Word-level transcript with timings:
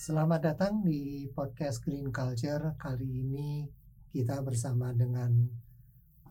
Selamat 0.00 0.40
datang 0.40 0.80
di 0.80 1.28
podcast 1.36 1.84
Green 1.84 2.08
Culture. 2.08 2.72
Kali 2.80 3.04
ini 3.04 3.68
kita 4.08 4.40
bersama 4.40 4.96
dengan 4.96 5.44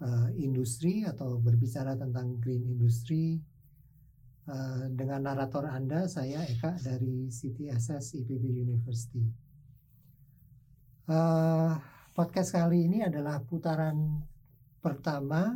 uh, 0.02 0.34
industri 0.34 1.06
atau 1.06 1.38
berbicara 1.38 1.94
tentang 1.94 2.42
green 2.42 2.66
industry 2.66 3.38
uh, 4.50 4.90
dengan 4.98 5.30
narator 5.30 5.70
Anda 5.70 6.10
saya 6.10 6.42
Eka 6.50 6.82
dari 6.82 7.30
CTSS 7.30 8.18
IPB 8.26 8.66
University. 8.66 9.30
Uh, 11.06 11.78
podcast 12.18 12.58
kali 12.58 12.90
ini 12.90 13.06
adalah 13.06 13.46
putaran 13.46 14.26
pertama 14.82 15.54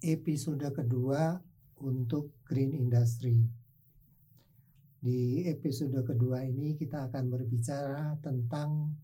episode 0.00 0.64
kedua 0.72 1.36
untuk 1.80 2.32
green 2.46 2.72
industry. 2.72 3.40
Di 4.96 5.44
episode 5.46 6.00
kedua 6.02 6.42
ini 6.42 6.74
kita 6.74 7.10
akan 7.10 7.24
berbicara 7.28 8.16
tentang 8.24 8.96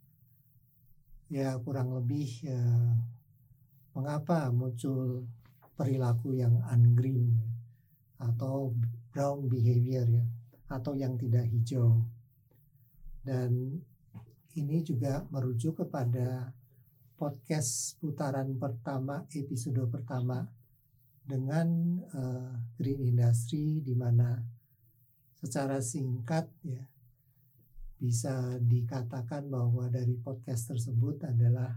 ya 1.29 1.57
kurang 1.61 1.93
lebih 1.97 2.29
ya, 2.45 2.63
mengapa 3.97 4.49
muncul 4.53 5.25
perilaku 5.77 6.37
yang 6.37 6.61
ungreen 6.69 7.37
atau 8.21 8.73
brown 9.13 9.49
behavior 9.49 10.09
ya 10.09 10.25
atau 10.73 10.97
yang 10.97 11.21
tidak 11.21 11.45
hijau. 11.53 12.01
Dan 13.23 13.77
ini 14.57 14.81
juga 14.81 15.25
merujuk 15.29 15.85
kepada 15.85 16.51
podcast 17.21 18.01
putaran 18.01 18.57
pertama 18.59 19.23
episode 19.31 19.85
pertama 19.93 20.49
dengan 21.23 21.99
uh, 22.13 22.53
green 22.75 23.15
industry 23.15 23.81
di 23.81 23.95
mana 23.95 24.39
secara 25.39 25.79
singkat 25.83 26.47
ya 26.67 26.83
bisa 28.03 28.59
dikatakan 28.59 29.47
bahwa 29.47 29.87
dari 29.87 30.19
podcast 30.19 30.75
tersebut 30.75 31.23
adalah 31.23 31.71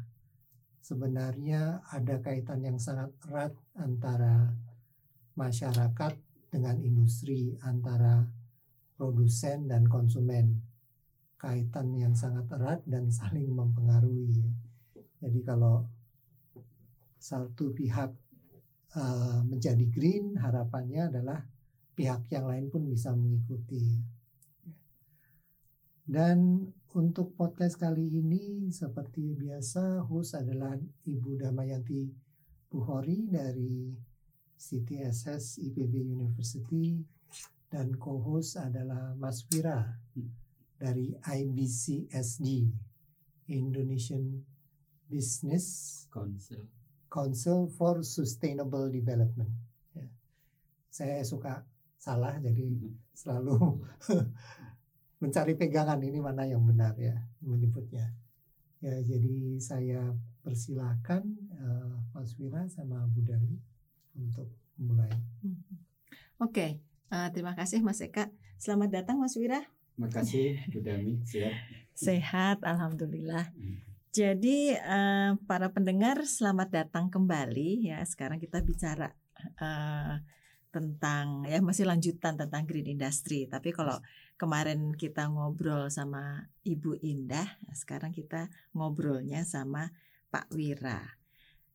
sebenarnya 0.82 1.86
ada 1.94 2.18
kaitan 2.18 2.66
yang 2.66 2.82
sangat 2.82 3.14
erat 3.30 3.54
antara 3.78 4.50
masyarakat 5.38 6.18
dengan 6.50 6.82
industri 6.82 7.54
antara 7.62 8.26
produsen 8.98 9.70
dan 9.70 9.86
konsumen. 9.86 10.66
Kaitan 11.38 11.94
yang 11.94 12.18
sangat 12.18 12.50
erat 12.50 12.82
dan 12.90 13.14
saling 13.14 13.54
mempengaruhi 13.54 14.66
jadi 15.26 15.42
kalau 15.42 15.82
satu 17.18 17.74
pihak 17.74 18.14
uh, 18.96 19.44
menjadi 19.44 19.86
green 19.92 20.40
harapannya 20.40 21.12
adalah 21.12 21.44
pihak 21.96 22.28
yang 22.32 22.48
lain 22.48 22.68
pun 22.72 22.88
bisa 22.88 23.12
mengikuti. 23.16 24.00
Dan 26.06 26.70
untuk 26.96 27.34
podcast 27.34 27.76
kali 27.82 28.08
ini 28.08 28.70
seperti 28.72 29.36
biasa 29.36 30.06
host 30.06 30.38
adalah 30.38 30.78
Ibu 31.08 31.44
Damayanti 31.44 32.08
Buhori 32.70 33.26
dari 33.28 33.90
CTSS 34.56 35.60
IPB 35.66 35.94
University 36.16 36.96
dan 37.68 37.92
co-host 38.00 38.62
adalah 38.62 39.18
Mas 39.18 39.44
Fira 39.44 39.84
dari 40.80 41.12
IBCSD 41.20 42.48
Indonesian 43.52 44.46
Business 45.10 46.06
Council 46.14 46.85
Council 47.16 47.72
for 47.72 48.04
Sustainable 48.04 48.92
Development. 48.92 49.48
Ya. 49.96 50.12
Saya 50.92 51.24
suka 51.24 51.64
salah 51.96 52.36
jadi 52.44 52.92
selalu 53.16 53.56
mencari 55.24 55.56
pegangan 55.58 55.98
ini 56.04 56.20
mana 56.22 56.44
yang 56.46 56.62
benar 56.62 56.94
ya 57.00 57.18
menyebutnya 57.42 58.14
ya 58.78 59.02
jadi 59.02 59.58
saya 59.58 60.14
persilahkan 60.46 61.26
uh, 61.58 61.98
Mas 62.14 62.38
Wira 62.38 62.70
sama 62.70 63.10
Bu 63.10 63.26
Dami 63.26 63.58
untuk 64.14 64.52
mulai 64.78 65.10
hmm. 65.42 65.58
oke 66.38 66.54
okay. 66.54 66.72
uh, 67.10 67.26
eh, 67.26 67.28
terima 67.34 67.58
kasih 67.58 67.82
Mas 67.82 68.04
Eka 68.06 68.30
selamat 68.62 69.02
datang 69.02 69.18
Mas 69.18 69.34
Wira 69.34 69.66
terima 69.98 70.14
kasih 70.14 70.62
Bu 70.70 70.86
Dami 70.86 71.26
sehat 71.26 71.58
sehat 71.98 72.58
alhamdulillah 72.62 73.50
hmm. 73.58 73.95
Jadi 74.16 74.80
uh, 74.80 75.32
para 75.44 75.68
pendengar 75.76 76.24
selamat 76.24 76.72
datang 76.72 77.12
kembali 77.12 77.92
ya 77.92 78.00
sekarang 78.08 78.40
kita 78.40 78.64
bicara 78.64 79.12
uh, 79.60 80.24
tentang 80.72 81.44
ya 81.44 81.60
masih 81.60 81.84
lanjutan 81.84 82.40
tentang 82.40 82.64
green 82.64 82.96
industry. 82.96 83.52
Tapi 83.52 83.76
kalau 83.76 84.00
kemarin 84.40 84.96
kita 84.96 85.28
ngobrol 85.28 85.92
sama 85.92 86.48
Ibu 86.64 87.04
Indah, 87.04 87.60
sekarang 87.76 88.16
kita 88.16 88.48
ngobrolnya 88.72 89.44
sama 89.44 89.92
Pak 90.32 90.48
Wira. 90.56 91.20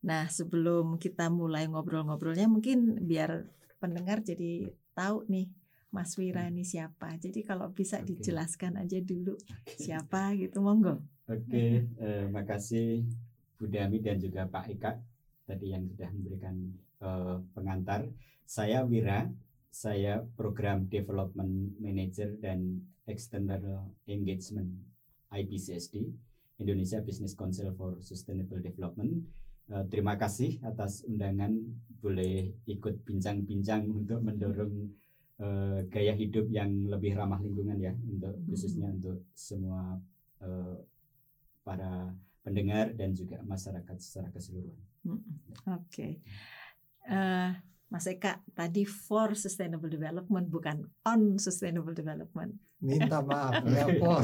Nah, 0.01 0.25
sebelum 0.25 0.97
kita 0.97 1.29
mulai 1.29 1.69
ngobrol-ngobrolnya 1.69 2.49
mungkin 2.49 3.05
biar 3.05 3.45
pendengar 3.77 4.25
jadi 4.25 4.73
tahu 4.97 5.29
nih 5.29 5.53
Mas 5.93 6.17
Wira 6.17 6.49
ini 6.49 6.65
siapa. 6.65 7.21
Jadi 7.21 7.45
kalau 7.45 7.69
bisa 7.69 8.01
okay. 8.01 8.17
dijelaskan 8.17 8.81
aja 8.81 8.97
dulu 8.97 9.37
siapa 9.77 10.33
gitu 10.41 10.63
monggo. 10.63 11.05
Oke, 11.31 11.47
okay, 11.47 11.71
eh, 12.03 12.27
makasih 12.27 13.07
Bu 13.55 13.63
Dami 13.71 14.03
dan 14.03 14.19
juga 14.19 14.43
Pak 14.51 14.67
Eka 14.67 14.99
tadi 15.47 15.71
yang 15.71 15.87
sudah 15.87 16.11
memberikan 16.11 16.55
uh, 16.99 17.39
pengantar. 17.55 18.03
Saya 18.43 18.83
Wira, 18.83 19.31
saya 19.71 20.27
Program 20.35 20.91
Development 20.91 21.79
Manager 21.79 22.35
dan 22.35 22.83
External 23.07 23.63
Engagement 24.11 24.75
IBCSD, 25.31 26.03
Indonesia 26.59 26.99
Business 26.99 27.31
Council 27.31 27.71
for 27.79 27.95
Sustainable 28.03 28.59
Development. 28.59 29.23
Uh, 29.71 29.87
terima 29.87 30.19
kasih 30.19 30.59
atas 30.67 31.07
undangan 31.07 31.55
boleh 32.03 32.59
ikut 32.67 33.07
bincang-bincang 33.07 33.87
untuk 33.87 34.19
mendorong 34.19 34.91
uh, 35.39 35.79
gaya 35.87 36.11
hidup 36.11 36.51
yang 36.51 36.91
lebih 36.91 37.15
ramah 37.15 37.39
lingkungan 37.39 37.79
ya 37.79 37.95
untuk 38.03 38.35
hmm. 38.35 38.51
khususnya 38.51 38.91
untuk 38.91 39.23
semua 39.31 39.95
uh, 40.43 40.75
para 41.61 42.13
pendengar 42.41 42.93
dan 42.97 43.13
juga 43.13 43.41
masyarakat 43.45 43.95
secara 44.01 44.33
keseluruhan. 44.33 44.81
Hmm. 45.05 45.21
Oke. 45.69 45.85
Okay. 45.89 46.13
Uh, 47.09 47.53
Mas 47.91 48.07
Eka 48.07 48.39
tadi 48.55 48.87
for 48.87 49.35
sustainable 49.35 49.91
development 49.91 50.47
bukan 50.47 50.87
on 51.03 51.35
sustainable 51.35 51.91
development. 51.91 52.55
Minta 52.79 53.19
maaf 53.19 53.67
ya 53.75 53.83
for. 53.99 54.23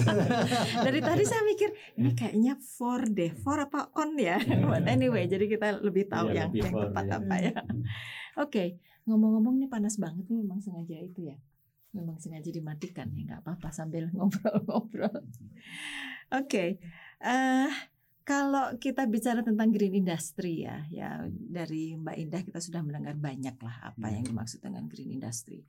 Dari 0.87 1.03
tadi 1.03 1.23
saya 1.27 1.43
mikir 1.43 1.75
ini 1.99 2.15
kayaknya 2.15 2.55
for 2.55 3.03
deh, 3.03 3.35
for 3.35 3.59
apa 3.59 3.91
on 3.99 4.15
ya. 4.15 4.39
But 4.71 4.87
anyway, 4.87 5.27
jadi 5.27 5.51
kita 5.51 5.83
lebih 5.83 6.07
tahu 6.07 6.31
ya, 6.31 6.47
yang 6.47 6.55
lebih 6.55 6.63
yang 6.63 6.73
for, 6.73 6.83
tepat 6.87 7.05
ya. 7.05 7.15
apa 7.19 7.35
ya. 7.43 7.53
Oke, 7.59 7.67
okay. 8.39 8.67
ngomong-ngomong 9.03 9.59
nih 9.59 9.67
panas 9.67 9.99
banget 9.99 10.23
nih 10.31 10.39
memang 10.47 10.63
sengaja 10.63 10.95
itu 11.03 11.27
ya. 11.27 11.35
Memang 11.91 12.23
sengaja 12.23 12.47
dimatikan 12.47 13.11
ya 13.19 13.27
nggak 13.27 13.41
apa-apa 13.43 13.75
sambil 13.75 14.07
ngobrol-ngobrol. 14.15 15.11
Oke, 15.11 15.27
okay. 16.31 16.69
Uh, 17.23 17.71
kalau 18.27 18.75
kita 18.75 19.07
bicara 19.07 19.39
tentang 19.39 19.71
green 19.71 20.03
industry 20.03 20.67
ya, 20.67 20.83
ya 20.91 21.23
dari 21.31 21.95
Mbak 21.95 22.17
Indah 22.19 22.41
kita 22.43 22.59
sudah 22.59 22.83
mendengar 22.83 23.15
banyak 23.15 23.55
lah 23.63 23.95
apa 23.95 24.11
yang 24.11 24.27
hmm. 24.27 24.31
dimaksud 24.35 24.59
dengan 24.59 24.83
green 24.91 25.15
industry. 25.15 25.63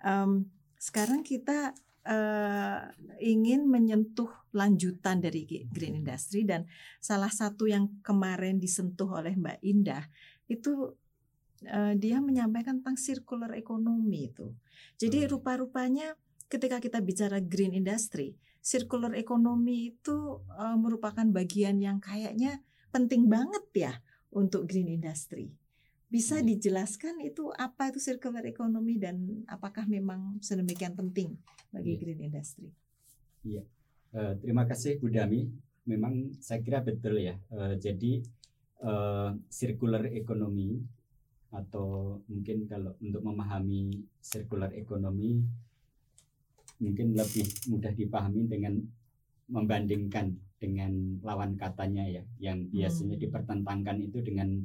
Um, 0.00 0.48
sekarang 0.80 1.20
kita 1.20 1.76
uh, 2.08 2.80
ingin 3.20 3.68
menyentuh 3.68 4.32
lanjutan 4.56 5.20
dari 5.20 5.44
green 5.68 6.00
industry 6.00 6.48
dan 6.48 6.64
salah 6.96 7.28
satu 7.28 7.68
yang 7.68 8.00
kemarin 8.00 8.56
disentuh 8.56 9.20
oleh 9.20 9.36
Mbak 9.36 9.58
Indah 9.60 10.08
itu 10.48 10.96
uh, 11.68 11.92
dia 11.92 12.24
menyampaikan 12.24 12.80
tentang 12.80 12.96
circular 12.96 13.52
economy 13.52 14.32
itu. 14.32 14.56
Jadi 14.96 15.28
rupa-rupanya 15.28 16.16
ketika 16.48 16.80
kita 16.80 17.04
bicara 17.04 17.44
green 17.44 17.76
industry 17.76 18.32
circular 18.60 19.14
economy 19.16 19.96
itu 19.96 20.42
uh, 20.54 20.76
merupakan 20.76 21.24
bagian 21.24 21.80
yang 21.80 22.02
kayaknya 22.02 22.60
penting 22.92 23.28
banget 23.28 23.64
ya 23.74 23.92
untuk 24.32 24.68
green 24.68 24.88
industry. 24.88 25.52
Bisa 26.08 26.40
hmm. 26.40 26.46
dijelaskan 26.48 27.20
itu 27.20 27.52
apa 27.52 27.92
itu 27.92 28.00
circular 28.00 28.40
economy 28.48 28.96
dan 28.96 29.44
apakah 29.44 29.84
memang 29.84 30.40
sedemikian 30.40 30.96
penting 30.96 31.36
bagi 31.68 31.96
yeah. 31.96 32.00
green 32.00 32.20
industry? 32.32 32.72
Iya, 33.44 33.62
uh, 34.16 34.32
terima 34.40 34.64
kasih 34.64 34.96
Bu 34.96 35.12
Dami. 35.12 35.48
Memang 35.88 36.36
saya 36.40 36.60
kira 36.60 36.80
betul 36.84 37.20
ya. 37.20 37.36
Uh, 37.52 37.76
jadi 37.76 38.24
uh, 38.84 39.36
circular 39.48 40.04
economy 40.12 40.80
atau 41.48 42.20
mungkin 42.28 42.68
kalau 42.68 42.92
untuk 43.00 43.24
memahami 43.24 44.04
circular 44.20 44.68
economy 44.76 45.40
mungkin 46.78 47.14
lebih 47.14 47.46
mudah 47.70 47.92
dipahami 47.94 48.46
dengan 48.46 48.74
membandingkan 49.48 50.36
dengan 50.58 51.22
lawan 51.22 51.54
katanya 51.54 52.04
ya 52.04 52.22
yang 52.42 52.66
biasanya 52.68 53.16
hmm. 53.16 53.24
dipertentangkan 53.24 53.98
itu 54.02 54.18
dengan 54.22 54.58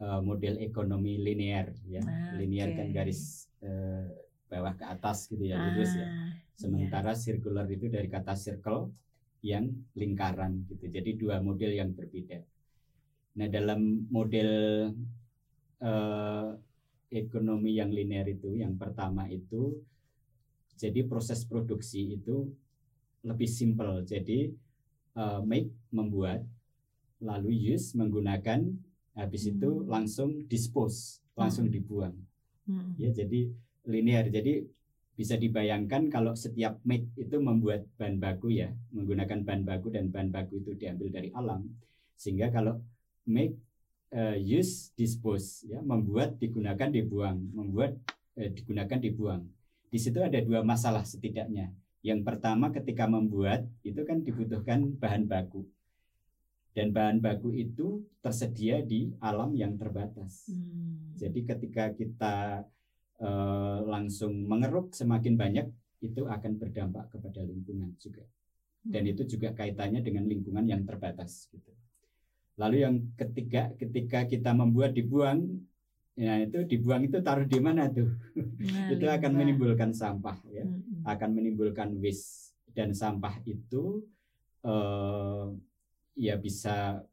uh, 0.00 0.20
model 0.24 0.58
ekonomi 0.60 1.20
linear 1.20 1.72
ya. 1.86 2.00
Ah, 2.02 2.34
linear 2.36 2.72
kan 2.74 2.88
oke. 2.90 2.94
garis 2.96 3.46
uh, 3.62 4.08
bawah 4.48 4.72
ke 4.74 4.84
atas 4.88 5.28
gitu 5.28 5.44
ya, 5.44 5.60
lurus 5.60 5.92
ya. 5.92 6.08
Ah, 6.08 6.32
Sementara 6.56 7.12
circular 7.14 7.68
itu 7.68 7.86
dari 7.92 8.08
kata 8.08 8.34
circle 8.34 8.90
yang 9.44 9.70
lingkaran 9.94 10.66
gitu. 10.66 10.90
Jadi 10.90 11.14
dua 11.14 11.38
model 11.38 11.70
yang 11.70 11.94
berbeda. 11.94 12.42
Nah, 13.38 13.46
dalam 13.46 14.10
model 14.10 14.50
eh, 15.78 16.48
ekonomi 17.14 17.78
yang 17.78 17.94
linear 17.94 18.26
itu 18.26 18.58
yang 18.58 18.74
pertama 18.74 19.30
itu 19.30 19.78
jadi 20.78 21.04
proses 21.10 21.42
produksi 21.44 22.14
itu 22.16 22.48
lebih 23.26 23.50
simpel. 23.50 24.06
Jadi 24.06 24.54
eh, 25.18 25.40
make 25.42 25.70
membuat 25.90 26.46
lalu 27.18 27.74
use 27.74 27.98
menggunakan 27.98 28.62
habis 29.18 29.50
itu 29.50 29.70
Hmm. 29.82 29.86
langsung 29.90 30.30
dispose, 30.46 31.18
langsung 31.34 31.66
Hmm. 31.66 31.74
dibuang 31.74 32.16
mm, 32.70 32.98
ya 32.98 33.10
jadi 33.10 33.40
linear 33.90 34.26
jadi 34.30 34.62
bisa 35.18 35.34
dibayangkan 35.34 36.06
kalau 36.14 36.38
setiap 36.38 36.78
make 36.86 37.10
itu 37.18 37.42
membuat 37.42 37.82
bahan 37.98 38.22
baku 38.22 38.54
ya 38.54 38.70
menggunakan 38.94 39.42
bahan 39.42 39.62
baku 39.66 39.90
dan 39.90 40.14
bahan 40.14 40.30
baku 40.30 40.62
itu 40.62 40.78
diambil 40.78 41.10
dari 41.10 41.34
alam 41.34 41.66
sehingga 42.14 42.54
kalau 42.54 42.78
make 43.26 43.58
eh, 44.14 44.38
use 44.38 44.94
dispose 44.94 45.66
ya 45.66 45.82
membuat 45.82 46.38
digunakan 46.38 46.86
dibuang 46.90 47.38
membuat 47.50 47.98
eh, 48.38 48.50
digunakan 48.54 48.98
dibuang 49.02 49.42
di 49.88 49.98
situ 49.98 50.20
ada 50.20 50.38
dua 50.40 50.60
masalah 50.64 51.02
setidaknya 51.02 51.72
yang 52.04 52.22
pertama 52.22 52.70
ketika 52.70 53.08
membuat 53.10 53.66
itu 53.82 54.00
kan 54.06 54.22
dibutuhkan 54.22 54.86
bahan 54.96 55.26
baku 55.26 55.66
dan 56.76 56.94
bahan 56.94 57.18
baku 57.18 57.50
itu 57.56 58.06
tersedia 58.22 58.84
di 58.84 59.10
alam 59.18 59.50
yang 59.56 59.74
terbatas 59.74 60.46
mm. 60.46 61.18
jadi 61.18 61.40
ketika 61.54 61.84
kita 61.96 62.36
eh, 63.18 63.78
langsung 63.82 64.46
mengeruk 64.46 64.94
semakin 64.94 65.34
banyak 65.34 65.66
itu 66.02 66.26
akan 66.26 66.52
berdampak 66.58 67.10
kepada 67.10 67.42
lingkungan 67.42 67.94
juga. 67.98 68.22
Dan 68.78 69.04
Hmm. 69.04 69.12
itu 69.12 69.22
juga 69.36 69.50
kaitannya 69.52 70.00
dengan 70.00 70.24
lingkungan 70.30 70.64
yang 70.64 70.86
terbatas 70.86 71.50
gitu. 71.50 71.74
Lalu 72.58 72.86
yang 72.86 72.96
ketiga 73.18 73.74
ketika 73.74 74.26
kita 74.26 74.54
membuat 74.54 74.94
dibuang 74.94 75.66
ya 76.18 76.42
itu 76.42 76.66
dibuang 76.66 77.06
itu 77.06 77.22
taruh 77.22 77.46
di 77.46 77.62
mana 77.62 77.86
tuh? 77.86 78.10
Nah, 78.58 78.90
itu 78.94 79.06
akan 79.06 79.30
limbah. 79.30 79.38
menimbulkan 79.38 79.90
sampah 79.94 80.38
ya. 80.50 80.66
Mm, 80.66 80.82
mm. 80.82 81.02
Akan 81.06 81.30
menimbulkan 81.30 81.94
waste 82.02 82.58
dan 82.74 82.90
sampah 82.90 83.38
itu 83.46 84.02
eh 84.66 85.46
ya 86.18 86.34
bisa 86.34 87.06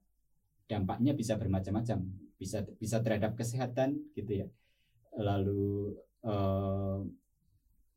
dampaknya 0.65 1.13
bisa 1.13 1.37
bermacam-macam. 1.37 2.01
Bisa 2.35 2.65
bisa 2.81 2.97
terhadap 3.05 3.37
kesehatan 3.37 4.01
gitu 4.17 4.43
ya 4.43 4.47
lalu 5.15 5.95
eh, 6.27 6.99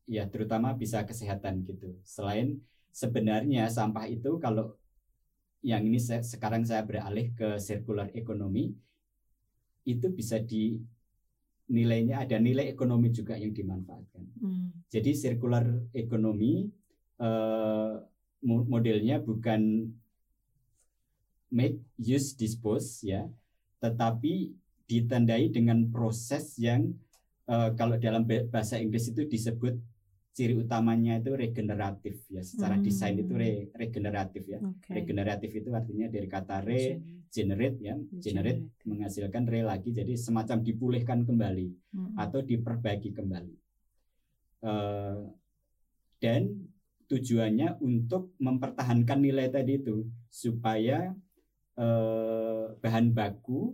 ya 0.07 0.23
terutama 0.31 0.73
bisa 0.73 1.03
kesehatan 1.03 1.67
gitu. 1.67 1.97
Selain 2.07 2.59
sebenarnya 2.95 3.67
sampah 3.67 4.07
itu 4.09 4.39
kalau 4.39 4.75
yang 5.59 5.83
ini 5.83 5.99
saya, 5.99 6.23
sekarang 6.23 6.63
saya 6.63 6.87
beralih 6.87 7.35
ke 7.35 7.59
circular 7.59 8.07
economy 8.15 8.71
itu 9.83 10.07
bisa 10.07 10.39
di 10.39 10.79
nilainya 11.69 12.25
ada 12.25 12.41
nilai 12.41 12.67
ekonomi 12.73 13.13
juga 13.13 13.37
yang 13.37 13.53
dimanfaatkan. 13.53 14.25
Mm. 14.41 14.67
Jadi 14.89 15.11
circular 15.13 15.63
economy 15.93 16.65
eh, 17.21 17.93
mo- 18.43 18.67
modelnya 18.67 19.21
bukan 19.21 19.93
make, 21.53 21.77
use, 22.01 22.33
dispose 22.33 23.05
ya, 23.05 23.29
tetapi 23.81 24.53
ditandai 24.89 25.53
dengan 25.53 25.85
proses 25.93 26.57
yang 26.57 26.89
eh, 27.45 27.69
kalau 27.77 27.95
dalam 28.01 28.25
ba- 28.25 28.49
bahasa 28.49 28.81
Inggris 28.81 29.13
itu 29.13 29.29
disebut 29.29 29.77
ciri 30.39 30.55
utamanya 30.55 31.19
itu 31.19 31.35
regeneratif 31.35 32.15
ya. 32.31 32.39
Secara 32.39 32.79
Hmm. 32.79 32.85
desain 32.87 33.19
itu 33.19 33.35
re- 33.35 33.67
regeneratif 33.75 34.47
ya. 34.47 34.63
Oke. 34.63 34.95
Regeneratif 34.95 35.51
itu 35.51 35.69
artinya 35.75 36.07
dari 36.07 36.31
kata 36.31 36.63
re 36.63 36.95
generate 37.27 37.77
ya, 37.83 37.99
generate 38.23 38.63
menghasilkan 38.87 39.43
re 39.51 39.67
lagi 39.67 39.91
jadi 39.91 40.15
semacam 40.15 40.63
dipulihkan 40.63 41.27
kembali 41.27 41.67
Mm, 41.91 42.15
atau 42.15 42.39
diperbaiki 42.39 43.11
kembali. 43.11 43.53
Eh, 44.63 45.21
dan 46.23 46.41
tujuannya 47.11 47.83
untuk 47.83 48.31
mempertahankan 48.39 49.19
nilai 49.19 49.51
tadi 49.51 49.75
itu 49.83 50.07
supaya 50.31 51.11
eh, 51.75 52.65
bahan 52.79 53.11
baku 53.15 53.71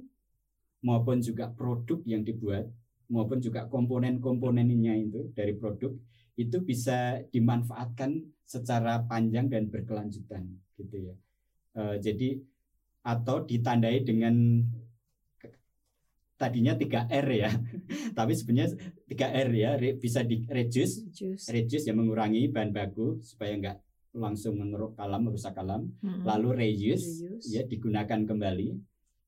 maupun 0.86 1.22
juga 1.22 1.50
produk 1.50 2.02
yang 2.06 2.22
dibuat 2.22 2.70
maupun 3.08 3.40
juga 3.40 3.66
komponen-komponennya 3.66 4.94
itu 4.98 5.30
dari 5.32 5.54
produk 5.54 5.94
itu 6.36 6.58
bisa 6.60 7.22
dimanfaatkan 7.30 8.20
secara 8.44 9.02
panjang 9.04 9.48
dan 9.48 9.70
berkelanjutan 9.70 10.46
gitu 10.76 11.12
ya. 11.12 11.16
Eh, 11.76 11.96
jadi 12.00 12.30
atau 13.02 13.46
ditandai 13.46 14.02
dengan 14.02 14.66
tadinya 16.36 16.76
3R 16.76 17.28
ya. 17.32 17.52
Tapi 18.18 18.34
sebenarnya 18.36 18.76
3R 19.08 19.50
ya 19.54 19.72
re- 19.76 19.96
bisa 19.96 20.20
di 20.22 20.44
reduce 20.46 21.08
Jus. 21.16 21.48
reduce 21.48 21.88
yang 21.88 22.04
mengurangi 22.04 22.52
bahan 22.52 22.76
baku 22.76 23.24
supaya 23.24 23.56
nggak 23.56 23.78
langsung 24.16 24.60
mengeruk 24.60 24.96
alam 24.96 25.28
merusak 25.28 25.56
alam 25.56 25.92
Mm, 26.00 26.24
lalu 26.24 26.50
reuse, 26.56 27.24
Reuse. 27.24 27.52
ya 27.52 27.64
digunakan 27.64 28.24
kembali 28.24 28.68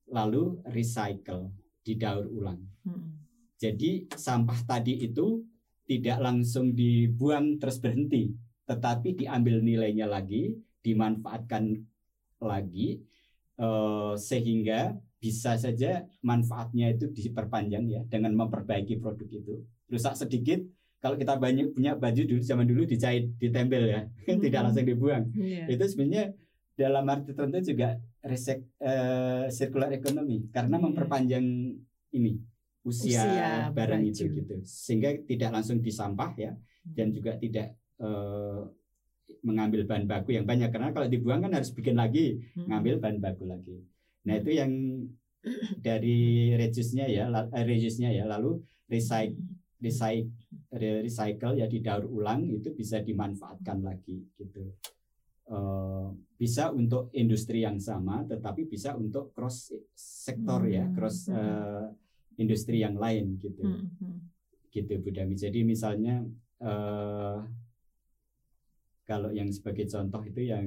lalu 0.08 0.56
recycle 0.64 1.52
didaur 1.84 2.24
ulang 2.24 2.60
mm, 2.84 3.27
jadi 3.58 4.06
sampah 4.08 4.62
tadi 4.64 5.02
itu 5.02 5.42
tidak 5.84 6.18
langsung 6.20 6.72
dibuang 6.72 7.58
terus 7.58 7.78
berhenti 7.78 8.30
tetapi 8.64 9.16
diambil 9.16 9.58
nilainya 9.60 10.06
lagi 10.06 10.54
dimanfaatkan 10.78 11.74
lagi 12.38 13.02
eh, 13.56 14.14
sehingga 14.14 14.94
bisa 15.18 15.58
saja 15.58 16.06
manfaatnya 16.22 16.94
itu 16.94 17.10
diperpanjang 17.10 17.84
ya 17.90 18.00
dengan 18.06 18.30
memperbaiki 18.36 19.02
produk 19.02 19.26
itu 19.26 19.54
rusak 19.90 20.14
sedikit 20.14 20.62
kalau 20.98 21.14
kita 21.14 21.34
banyak 21.34 21.74
punya 21.74 21.94
baju 21.94 22.22
dulu 22.22 22.38
zaman 22.40 22.66
dulu 22.66 22.82
dijahit 22.86 23.34
ditempel 23.36 23.82
ya 23.84 24.00
tidak 24.44 24.60
Mhm. 24.60 24.66
langsung 24.70 24.86
dibuang 24.86 25.24
Iya. 25.34 25.64
itu 25.66 25.84
sebenarnya 25.84 26.24
dalam 26.78 27.04
arti 27.10 27.34
tertentu 27.34 27.74
juga 27.74 27.98
resek 28.22 28.62
eh, 28.78 29.50
circular 29.50 29.90
economy 29.90 30.46
karena 30.54 30.78
Iya. 30.78 30.84
memperpanjang 30.86 31.46
ini 32.14 32.32
usia, 32.88 33.22
Usia 33.22 33.48
barang 33.70 34.02
baju. 34.02 34.10
itu 34.10 34.24
gitu 34.32 34.54
sehingga 34.64 35.12
tidak 35.22 35.50
langsung 35.52 35.78
disampah 35.78 36.32
ya 36.34 36.52
dan 36.88 37.12
Mm. 37.12 37.14
juga 37.14 37.32
tidak 37.36 37.68
eh, 38.00 38.60
mengambil 39.44 39.84
bahan 39.84 40.06
baku 40.08 40.34
yang 40.34 40.46
banyak 40.48 40.72
karena 40.72 40.90
kalau 40.90 41.06
dibuang 41.06 41.44
kan 41.44 41.52
harus 41.52 41.70
bikin 41.70 41.94
lagi 41.94 42.40
Mm. 42.56 42.66
ngambil 42.66 42.94
bahan 42.98 43.18
baku 43.20 43.44
lagi 43.44 43.76
nah 44.24 44.34
itu 44.34 44.50
yang 44.50 44.72
dari 45.78 46.52
reduce-nya 46.56 47.06
ya 47.06 47.28
eh, 47.30 47.64
reuse-nya 47.64 48.10
ya 48.10 48.24
lalu 48.26 48.58
recycle 48.88 49.38
recycle 49.78 50.34
recycle 51.06 51.54
ya 51.54 51.70
didaur 51.70 52.02
ulang 52.08 52.50
itu 52.50 52.74
bisa 52.74 52.98
dimanfaatkan 52.98 53.84
lagi 53.84 54.24
gitu 54.34 54.74
Eh, 55.48 56.08
bisa 56.36 56.68
untuk 56.76 57.08
industri 57.16 57.64
yang 57.64 57.80
sama 57.80 58.20
tetapi 58.20 58.68
bisa 58.68 58.92
untuk 58.92 59.32
cross 59.32 59.72
sektor 59.96 60.60
ya 60.68 60.84
Hmm, 60.84 60.92
cross 60.92 61.24
hmm. 61.24 61.40
eh, 61.40 61.86
industri 62.38 62.80
yang 62.80 62.96
lain 62.96 63.36
gitu 63.36 63.62
Mm, 63.62 63.86
mm. 63.98 64.16
gitu 64.70 64.92
Bu 65.02 65.10
Dami 65.10 65.34
jadi 65.34 65.60
misalnya 65.62 66.22
eh, 66.62 67.38
kalau 69.04 69.32
yang 69.32 69.48
sebagai 69.48 69.88
contoh 69.88 70.20
itu 70.22 70.40
yang 70.44 70.66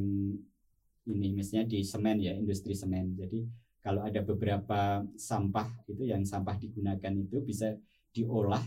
ini 1.05 1.27
misalnya 1.33 1.65
di 1.69 1.81
semen 1.81 2.17
ya 2.21 2.33
industri 2.33 2.73
semen 2.73 3.13
jadi 3.13 3.45
kalau 3.81 4.05
ada 4.05 4.21
beberapa 4.21 5.01
sampah 5.17 5.65
itu 5.89 6.05
yang 6.05 6.21
sampah 6.21 6.53
digunakan 6.57 7.13
itu 7.17 7.41
bisa 7.41 7.73
diolah 8.13 8.61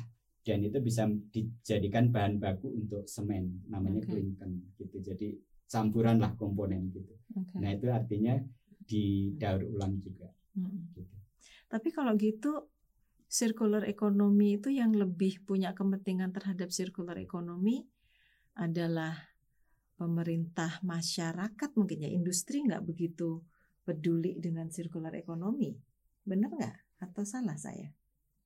dan 0.45 0.61
itu 0.61 0.77
bisa 0.79 1.07
dijadikan 1.31 2.11
bahan 2.11 2.37
baku 2.37 2.69
untuk 2.75 3.07
semen 3.07 3.63
namanya 3.71 4.03
Oke. 4.05 4.11
klinken 4.13 4.51
gitu 4.77 4.99
jadi 5.01 5.29
campuran 5.65 6.19
lah 6.19 6.35
komponen 6.35 6.91
gitu 6.91 7.15
Oke. 7.35 7.57
nah 7.59 7.71
itu 7.71 7.87
artinya 7.91 8.39
didaur 8.85 9.63
ulang 9.65 9.99
juga 10.01 10.31
Mm. 10.55 10.95
gitu. 10.95 11.15
Tapi 11.67 11.91
kalau 11.91 12.15
gitu 12.15 12.71
circular 13.35 13.83
economy 13.91 14.63
itu 14.63 14.71
yang 14.71 14.95
lebih 14.95 15.43
punya 15.43 15.75
kepentingan 15.75 16.31
terhadap 16.31 16.71
circular 16.71 17.19
economy 17.19 17.83
adalah 18.55 19.19
pemerintah 19.99 20.79
masyarakat 20.87 21.71
mungkin 21.75 22.07
ya 22.07 22.11
industri 22.15 22.63
nggak 22.63 22.87
begitu 22.87 23.43
peduli 23.83 24.39
dengan 24.39 24.71
circular 24.71 25.11
economy 25.19 25.75
benar 26.23 26.55
nggak 26.55 26.77
atau 27.03 27.27
salah 27.27 27.59
saya 27.59 27.91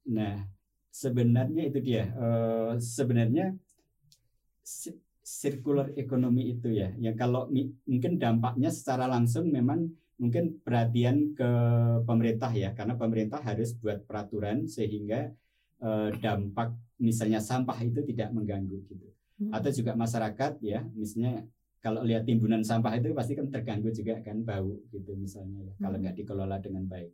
Nah, 0.08 0.40
sebenarnya 0.88 1.68
itu 1.68 1.78
dia. 1.84 2.08
Eh, 2.08 2.72
sebenarnya 2.80 3.52
circular 5.20 5.92
economy 5.96 6.56
itu 6.56 6.72
ya, 6.72 6.92
yang 6.96 7.16
kalau 7.16 7.52
mungkin 7.84 8.16
dampaknya 8.16 8.72
secara 8.72 9.04
langsung 9.04 9.52
memang 9.52 9.92
mungkin 10.18 10.58
perhatian 10.66 11.32
ke 11.38 11.50
pemerintah 12.02 12.50
ya 12.50 12.74
karena 12.74 12.98
pemerintah 12.98 13.38
harus 13.38 13.72
buat 13.78 14.02
peraturan 14.02 14.66
sehingga 14.66 15.30
uh, 15.78 16.10
dampak 16.18 16.74
misalnya 16.98 17.38
sampah 17.38 17.78
itu 17.86 18.02
tidak 18.02 18.34
mengganggu 18.34 18.82
gitu 18.90 19.06
hmm. 19.42 19.54
atau 19.54 19.70
juga 19.70 19.94
masyarakat 19.94 20.58
ya 20.60 20.82
misalnya 20.92 21.46
kalau 21.78 22.02
lihat 22.02 22.26
timbunan 22.26 22.66
sampah 22.66 22.98
itu 22.98 23.14
pasti 23.14 23.38
kan 23.38 23.46
terganggu 23.46 23.94
juga 23.94 24.18
kan 24.18 24.42
bau 24.42 24.82
gitu 24.90 25.14
misalnya 25.14 25.70
ya, 25.70 25.72
kalau 25.78 25.96
hmm. 25.96 26.02
nggak 26.02 26.16
dikelola 26.18 26.56
dengan 26.58 26.84
baik 26.90 27.10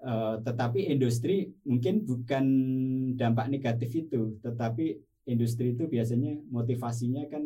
uh, 0.00 0.40
tetapi 0.40 0.88
industri 0.88 1.52
mungkin 1.68 2.08
bukan 2.08 2.44
dampak 3.20 3.52
negatif 3.52 3.92
itu 3.92 4.40
tetapi 4.40 4.96
industri 5.28 5.76
itu 5.76 5.84
biasanya 5.84 6.40
motivasinya 6.48 7.28
kan 7.28 7.44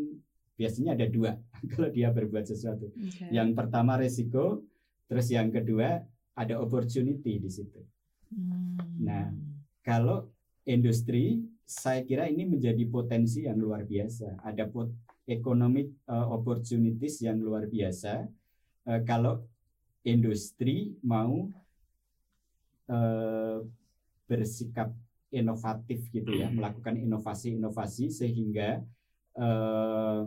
biasanya 0.60 0.92
ada 0.92 1.08
dua 1.08 1.40
kalau 1.72 1.88
dia 1.88 2.12
berbuat 2.12 2.44
sesuatu. 2.44 2.92
Okay. 2.92 3.32
Yang 3.32 3.56
pertama 3.56 3.96
resiko, 3.96 4.60
terus 5.08 5.32
yang 5.32 5.48
kedua 5.48 6.04
ada 6.36 6.54
opportunity 6.60 7.40
di 7.40 7.48
situ. 7.48 7.80
Hmm. 8.28 8.76
Nah, 9.00 9.32
kalau 9.80 10.28
industri, 10.68 11.40
saya 11.64 12.04
kira 12.04 12.28
ini 12.28 12.44
menjadi 12.44 12.84
potensi 12.92 13.48
yang 13.48 13.56
luar 13.56 13.88
biasa. 13.88 14.44
Ada 14.44 14.68
pot 14.68 14.92
economic 15.30 15.88
uh, 16.10 16.26
opportunities 16.34 17.22
yang 17.22 17.38
luar 17.38 17.70
biasa 17.70 18.26
uh, 18.90 19.00
kalau 19.06 19.46
industri 20.02 20.90
mau 21.06 21.46
uh, 22.90 23.62
bersikap 24.26 24.90
inovatif 25.30 26.10
gitu 26.10 26.34
ya, 26.34 26.50
melakukan 26.50 26.98
inovasi-inovasi 26.98 28.10
sehingga 28.10 28.82
uh, 29.38 30.26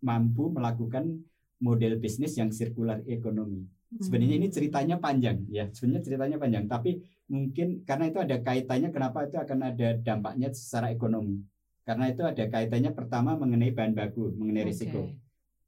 mampu 0.00 0.48
melakukan 0.52 1.20
model 1.60 2.00
bisnis 2.00 2.34
yang 2.40 2.50
sirkular 2.50 3.04
ekonomi. 3.04 3.68
Sebenarnya 3.90 4.36
ini 4.38 4.48
hmm. 4.48 4.54
ceritanya 4.54 4.96
panjang 5.02 5.50
ya, 5.50 5.66
sebenarnya 5.74 6.02
ceritanya 6.06 6.38
panjang, 6.38 6.64
tapi 6.70 7.02
mungkin 7.26 7.82
karena 7.82 8.06
itu 8.06 8.22
ada 8.22 8.38
kaitannya 8.38 8.94
kenapa 8.94 9.26
itu 9.26 9.34
akan 9.34 9.58
ada 9.66 9.88
dampaknya 9.98 10.48
secara 10.54 10.94
ekonomi. 10.94 11.42
Karena 11.82 12.06
itu 12.06 12.22
ada 12.22 12.44
kaitannya 12.46 12.94
pertama 12.94 13.34
mengenai 13.34 13.74
bahan 13.74 13.98
baku, 13.98 14.30
mengenai 14.38 14.62
okay. 14.62 14.70
risiko. 14.70 15.00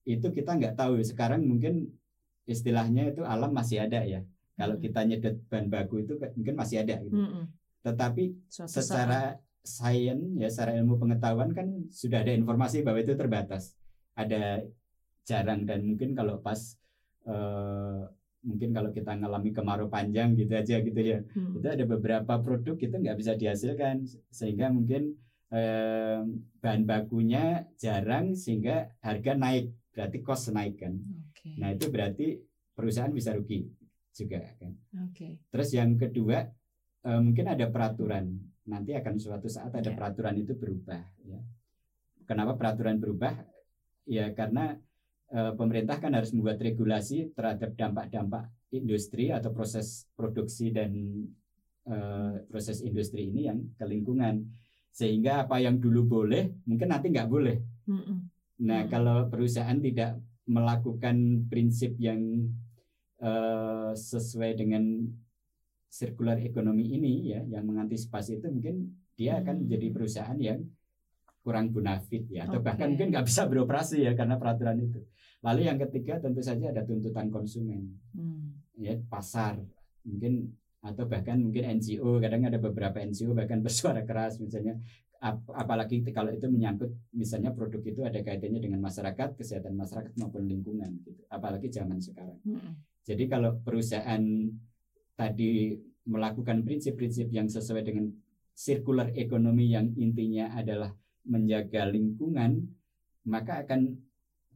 Itu 0.06 0.30
kita 0.30 0.54
nggak 0.54 0.78
tahu 0.78 1.02
sekarang 1.02 1.42
mungkin 1.42 1.90
istilahnya 2.46 3.10
itu 3.10 3.26
alam 3.26 3.50
masih 3.50 3.82
ada 3.82 4.06
ya. 4.06 4.22
Kalau 4.54 4.78
hmm. 4.78 4.84
kita 4.86 5.00
nyedot 5.02 5.36
bahan 5.50 5.66
baku 5.66 6.06
itu 6.06 6.14
mungkin 6.38 6.54
masih 6.54 6.86
ada 6.86 7.02
gitu. 7.02 7.18
Hmm. 7.18 7.50
Tetapi 7.82 8.38
Suatu 8.46 8.70
secara 8.70 9.34
sains 9.66 10.38
ya, 10.38 10.46
secara 10.46 10.78
ilmu 10.78 10.94
pengetahuan 10.94 11.50
kan 11.50 11.66
sudah 11.90 12.22
ada 12.22 12.30
informasi 12.30 12.86
bahwa 12.86 13.02
itu 13.02 13.18
terbatas 13.18 13.74
ada 14.18 14.62
jarang 15.22 15.64
dan 15.64 15.86
mungkin 15.86 16.12
kalau 16.12 16.42
pas 16.42 16.58
uh, 17.30 18.04
mungkin 18.42 18.74
kalau 18.74 18.90
kita 18.90 19.14
ngalami 19.14 19.54
kemarau 19.54 19.86
panjang 19.86 20.34
gitu 20.34 20.50
aja 20.58 20.82
gitu 20.82 20.98
ya 20.98 21.22
hmm. 21.22 21.62
itu 21.62 21.66
ada 21.70 21.84
beberapa 21.86 22.42
produk 22.42 22.74
itu 22.74 22.90
nggak 22.90 23.18
bisa 23.18 23.32
dihasilkan 23.38 24.02
sehingga 24.34 24.66
mungkin 24.74 25.14
uh, 25.54 26.26
bahan 26.58 26.82
bakunya 26.82 27.70
jarang 27.78 28.34
sehingga 28.34 28.90
harga 28.98 29.38
naik 29.38 29.70
berarti 29.94 30.18
cost 30.26 30.50
naik 30.50 30.82
kan 30.82 30.98
okay. 31.30 31.54
nah 31.54 31.70
itu 31.70 31.86
berarti 31.86 32.42
perusahaan 32.74 33.14
bisa 33.14 33.30
rugi 33.30 33.62
juga 34.10 34.42
kan 34.58 34.74
okay. 35.06 35.38
terus 35.54 35.70
yang 35.70 35.94
kedua 35.94 36.42
uh, 37.06 37.20
mungkin 37.22 37.46
ada 37.46 37.70
peraturan 37.70 38.26
nanti 38.66 38.94
akan 38.98 39.22
suatu 39.22 39.46
saat 39.46 39.70
ada 39.70 39.86
yeah. 39.86 39.94
peraturan 39.94 40.34
itu 40.34 40.58
berubah 40.58 41.02
ya 41.22 41.38
kenapa 42.26 42.58
peraturan 42.58 42.98
berubah 42.98 43.51
ya 44.06 44.30
karena 44.34 44.76
e, 45.30 45.40
pemerintah 45.56 45.98
kan 45.98 46.12
harus 46.12 46.30
membuat 46.34 46.60
regulasi 46.60 47.32
terhadap 47.32 47.74
dampak-dampak 47.74 48.50
industri 48.72 49.30
atau 49.30 49.50
proses 49.52 50.06
produksi 50.16 50.72
dan 50.72 50.92
e, 51.86 51.96
proses 52.48 52.84
industri 52.84 53.28
ini 53.28 53.48
yang 53.48 53.58
ke 53.76 53.84
lingkungan. 53.84 54.46
Sehingga 54.92 55.48
apa 55.48 55.56
yang 55.56 55.80
dulu 55.80 56.04
boleh 56.04 56.52
mungkin 56.68 56.92
nanti 56.92 57.08
nggak 57.08 57.30
boleh. 57.30 57.56
Nah 58.62 58.82
mm 58.84 58.90
kalau 58.92 59.26
perusahaan 59.26 59.80
tidak 59.80 60.20
melakukan 60.46 61.48
prinsip 61.48 61.96
yang 61.98 62.46
e, 63.18 63.30
sesuai 63.96 64.52
dengan 64.58 65.08
sirkular 65.92 66.40
ekonomi 66.40 66.96
ini 66.96 67.36
ya 67.36 67.40
yang 67.52 67.68
mengantisipasi 67.68 68.40
itu 68.40 68.48
mungkin 68.48 68.96
dia 69.12 69.44
akan 69.44 69.68
menjadi 69.68 69.86
perusahaan 69.92 70.40
yang 70.40 70.64
kurang 71.42 71.74
bonafit 71.74 72.24
ya 72.30 72.46
atau 72.46 72.62
okay. 72.62 72.66
bahkan 72.70 72.94
mungkin 72.94 73.10
nggak 73.10 73.26
bisa 73.26 73.50
beroperasi 73.50 74.06
ya 74.06 74.12
karena 74.14 74.38
peraturan 74.38 74.78
itu. 74.78 75.02
Lalu 75.42 75.66
yang 75.66 75.78
ketiga 75.82 76.22
tentu 76.22 76.38
saja 76.38 76.70
ada 76.70 76.86
tuntutan 76.86 77.26
konsumen, 77.26 77.98
hmm. 78.14 78.78
ya 78.78 78.94
pasar 79.10 79.58
mungkin 80.06 80.54
atau 80.82 81.06
bahkan 81.06 81.38
mungkin 81.38 81.78
NGO 81.78 82.18
kadang 82.18 82.42
ada 82.46 82.58
beberapa 82.58 82.98
NGO 82.98 83.34
bahkan 83.34 83.62
bersuara 83.66 84.02
keras 84.02 84.42
misalnya 84.42 84.78
ap 85.22 85.38
apalagi 85.54 86.02
kalau 86.10 86.34
itu 86.34 86.50
menyangkut 86.50 86.90
misalnya 87.14 87.54
produk 87.54 87.78
itu 87.86 88.02
ada 88.02 88.18
kaitannya 88.18 88.58
dengan 88.58 88.82
masyarakat 88.82 89.38
kesehatan 89.38 89.78
masyarakat 89.78 90.10
maupun 90.18 90.50
lingkungan 90.50 90.90
gitu 91.06 91.22
apalagi 91.30 91.70
zaman 91.70 92.02
sekarang 92.02 92.42
hmm. 92.42 92.74
jadi 93.06 93.30
kalau 93.30 93.54
perusahaan 93.62 94.22
tadi 95.14 95.78
melakukan 96.02 96.66
prinsip-prinsip 96.66 97.30
yang 97.30 97.46
sesuai 97.46 97.86
dengan 97.86 98.10
circular 98.50 99.14
ekonomi 99.14 99.70
yang 99.70 99.94
intinya 99.94 100.50
adalah 100.58 100.90
menjaga 101.26 101.86
lingkungan, 101.88 102.66
maka 103.26 103.62
akan 103.62 103.98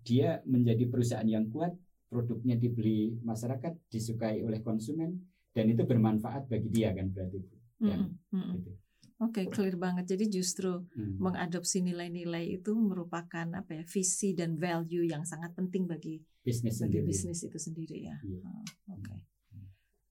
dia 0.06 0.42
menjadi 0.46 0.86
perusahaan 0.86 1.26
yang 1.26 1.50
kuat, 1.50 1.74
produknya 2.06 2.54
dibeli 2.54 3.18
masyarakat, 3.22 3.74
disukai 3.90 4.42
oleh 4.42 4.62
konsumen, 4.62 5.18
dan 5.50 5.66
itu 5.70 5.82
bermanfaat 5.82 6.46
bagi 6.46 6.68
dia 6.70 6.94
kan 6.94 7.10
berarti. 7.10 7.38
Ya, 7.76 7.96
mm 7.98 8.08
-hmm. 8.32 8.52
gitu. 8.60 8.70
Oke, 9.16 9.40
okay, 9.40 9.44
clear 9.48 9.80
banget. 9.80 10.12
Jadi 10.12 10.28
justru 10.28 10.84
hmm. 10.92 11.16
mengadopsi 11.16 11.80
nilai-nilai 11.80 12.60
itu 12.60 12.76
merupakan 12.76 13.48
apa 13.56 13.80
ya 13.80 13.84
visi 13.88 14.36
dan 14.36 14.60
value 14.60 15.08
yang 15.08 15.24
sangat 15.24 15.56
penting 15.56 15.88
bagi 15.88 16.20
bisnis 16.44 16.84
bagi 16.84 17.00
sendiri. 17.00 17.08
bisnis 17.08 17.40
itu 17.48 17.56
sendiri 17.56 17.96
ya. 18.12 18.16
Yeah. 18.20 18.44
Oh, 18.44 18.60
Oke, 18.92 19.00
okay. 19.00 19.16
Hmm. 19.16 19.64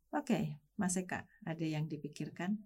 oke. 0.09 0.25
Okay. 0.25 0.43
Mas 0.75 0.99
Eka 0.99 1.23
ada 1.47 1.65
yang 1.65 1.87
dipikirkan? 1.87 2.59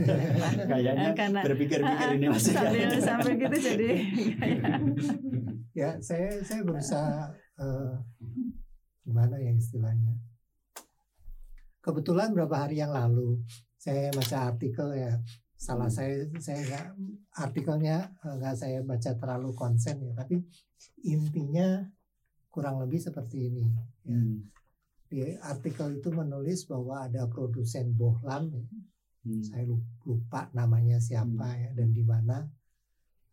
Kayaknya 0.72 1.12
karena 1.12 1.40
berpikir-pikir 1.44 2.08
ini 2.16 2.26
Mas 2.32 2.48
Eka. 2.48 2.64
Sambil 2.64 2.88
sambil 2.96 3.32
gitu 3.36 3.56
jadi. 3.60 3.90
ya 5.84 5.90
saya 6.00 6.40
saya 6.40 6.60
berusaha 6.64 7.28
uh, 7.60 7.92
gimana 9.04 9.36
ya 9.36 9.52
istilahnya. 9.52 10.16
Kebetulan 11.84 12.32
beberapa 12.32 12.64
hari 12.64 12.80
yang 12.80 12.96
lalu 12.96 13.44
saya 13.76 14.08
baca 14.16 14.48
artikel 14.48 14.88
ya 14.96 15.20
salah 15.58 15.86
hmm. 15.86 15.94
saya 15.94 16.14
saya 16.42 16.60
nggak 16.66 16.86
artikelnya 17.38 17.96
eh, 18.26 18.34
nggak 18.34 18.56
saya 18.58 18.78
baca 18.82 19.10
terlalu 19.14 19.54
konsen 19.54 20.02
ya 20.02 20.10
tapi 20.18 20.42
intinya 21.06 21.86
kurang 22.50 22.80
lebih 22.80 22.98
seperti 22.98 23.52
ini 23.52 23.62
ya. 23.68 23.84
Hmm 24.08 24.52
di 25.12 25.36
artikel 25.44 26.00
itu 26.00 26.08
menulis 26.08 26.64
bahwa 26.64 27.04
ada 27.04 27.28
produsen 27.28 27.92
bohlam 27.92 28.48
ya. 28.48 28.64
hmm. 29.28 29.44
saya 29.44 29.68
lupa 30.08 30.48
namanya 30.56 30.96
siapa 30.96 31.52
hmm. 31.52 31.60
ya 31.60 31.70
dan 31.76 31.88
di 31.92 32.00
mana 32.00 32.40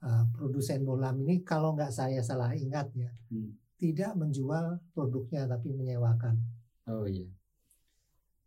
uh, 0.03 0.23
produsen 0.35 0.83
bohlam 0.83 1.23
ini 1.23 1.39
kalau 1.47 1.71
nggak 1.79 1.95
saya 1.95 2.19
salah 2.19 2.51
ingat 2.51 2.91
ya 2.99 3.07
hmm. 3.31 3.79
tidak 3.79 4.11
menjual 4.19 4.83
produknya 4.91 5.47
tapi 5.47 5.71
menyewakan 5.71 6.35
oh 6.91 7.07
iya 7.07 7.31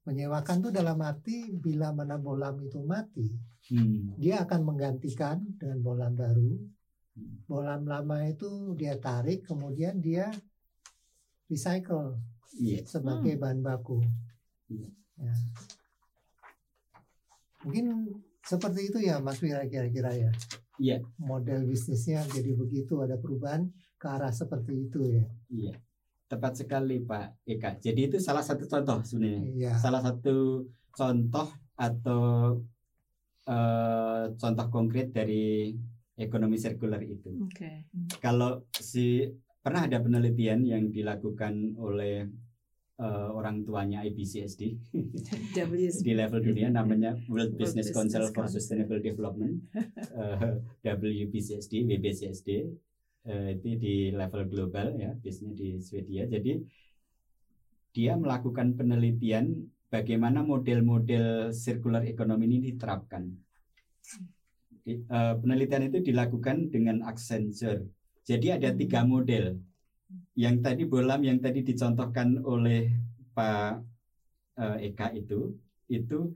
menyewakan 0.05 0.61
itu 0.61 0.69
dalam 0.69 0.99
arti 1.01 1.57
bila 1.57 1.89
mana 1.97 2.21
bohlam 2.21 2.61
itu 2.61 2.85
mati 2.85 3.33
hmm. 3.73 4.21
dia 4.21 4.45
akan 4.45 4.61
menggantikan 4.61 5.41
dengan 5.57 5.81
bohlam 5.81 6.13
baru 6.13 6.53
hmm. 7.17 7.49
bohlam 7.49 7.89
lama 7.89 8.29
itu 8.29 8.77
dia 8.77 9.01
tarik 9.01 9.49
kemudian 9.49 10.05
dia 10.05 10.29
recycle 11.49 12.21
yeah. 12.59 12.83
sebagai 12.85 13.37
hmm. 13.37 13.41
bahan 13.41 13.61
baku. 13.65 14.01
Yeah. 14.69 14.93
Ya. 15.21 15.35
Mungkin 17.63 17.87
seperti 18.43 18.91
itu 18.91 18.99
ya 19.01 19.23
Mas 19.23 19.39
Wira 19.39 19.63
kira-kira 19.71 20.11
ya. 20.13 20.31
Iya. 20.83 20.99
Model 21.21 21.69
bisnisnya 21.69 22.27
jadi 22.27 22.59
begitu 22.59 22.99
ada 23.05 23.15
perubahan 23.15 23.71
ke 24.01 24.07
arah 24.11 24.35
seperti 24.35 24.91
itu 24.91 25.01
ya. 25.07 25.25
Iya. 25.53 25.75
Tepat 26.27 26.65
sekali 26.65 26.99
Pak 27.05 27.47
Eka. 27.47 27.79
Jadi 27.79 28.01
itu 28.11 28.17
salah 28.19 28.43
satu 28.43 28.67
contoh 28.67 28.99
sebenarnya. 29.07 29.43
Iya. 29.47 29.73
Salah 29.79 30.03
satu 30.03 30.67
contoh 30.91 31.49
atau 31.79 32.57
uh, 33.47 34.25
contoh 34.35 34.67
konkret 34.73 35.15
dari 35.15 35.77
ekonomi 36.19 36.59
sirkular 36.59 37.01
itu. 37.05 37.31
Okay. 37.53 37.87
Kalau 38.19 38.67
si 38.75 39.23
pernah 39.63 39.87
ada 39.87 40.03
penelitian 40.03 40.67
yang 40.67 40.91
dilakukan 40.91 41.79
oleh 41.79 42.27
uh, 43.03 43.29
orang 43.35 43.67
tuanya 43.67 44.07
IBCSD 44.07 44.63
di 46.07 46.13
level 46.15 46.41
dunia 46.41 46.71
namanya 46.71 47.19
World 47.27 47.59
Business, 47.59 47.91
Council 47.91 48.31
for 48.31 48.47
Sustainable 48.47 49.03
Development. 49.03 49.59
Uh, 50.15 50.63
eh, 50.87 50.95
WBCSD 50.95 51.91
WBCSD 51.91 52.49
uh, 53.27 53.49
itu 53.51 53.69
di 53.77 53.95
level 54.15 54.47
global 54.47 54.95
ya 54.95 55.11
biasanya 55.19 55.53
di 55.59 55.69
Swedia. 55.83 56.31
Jadi 56.31 56.63
dia 57.93 58.17
melakukan 58.17 58.79
penelitian 58.79 59.69
bagaimana 59.93 60.41
model-model 60.41 61.53
circular 61.53 62.07
economy 62.09 62.49
ini 62.49 62.73
diterapkan. 62.73 63.29
Uh, 64.83 65.35
penelitian 65.39 65.93
itu 65.93 66.01
dilakukan 66.01 66.73
dengan 66.73 67.05
Accenture. 67.05 67.85
Jadi 68.23 68.55
ada 68.55 68.71
tiga 68.73 69.03
model. 69.03 69.59
Yang 70.33 70.57
tadi 70.65 70.83
bolam 70.89 71.21
yang 71.21 71.39
tadi 71.39 71.61
dicontohkan 71.61 72.41
oleh 72.41 72.89
Pak 73.37 73.85
uh, 74.57 74.77
Eka 74.81 75.13
itu 75.13 75.57
itu 75.93 76.33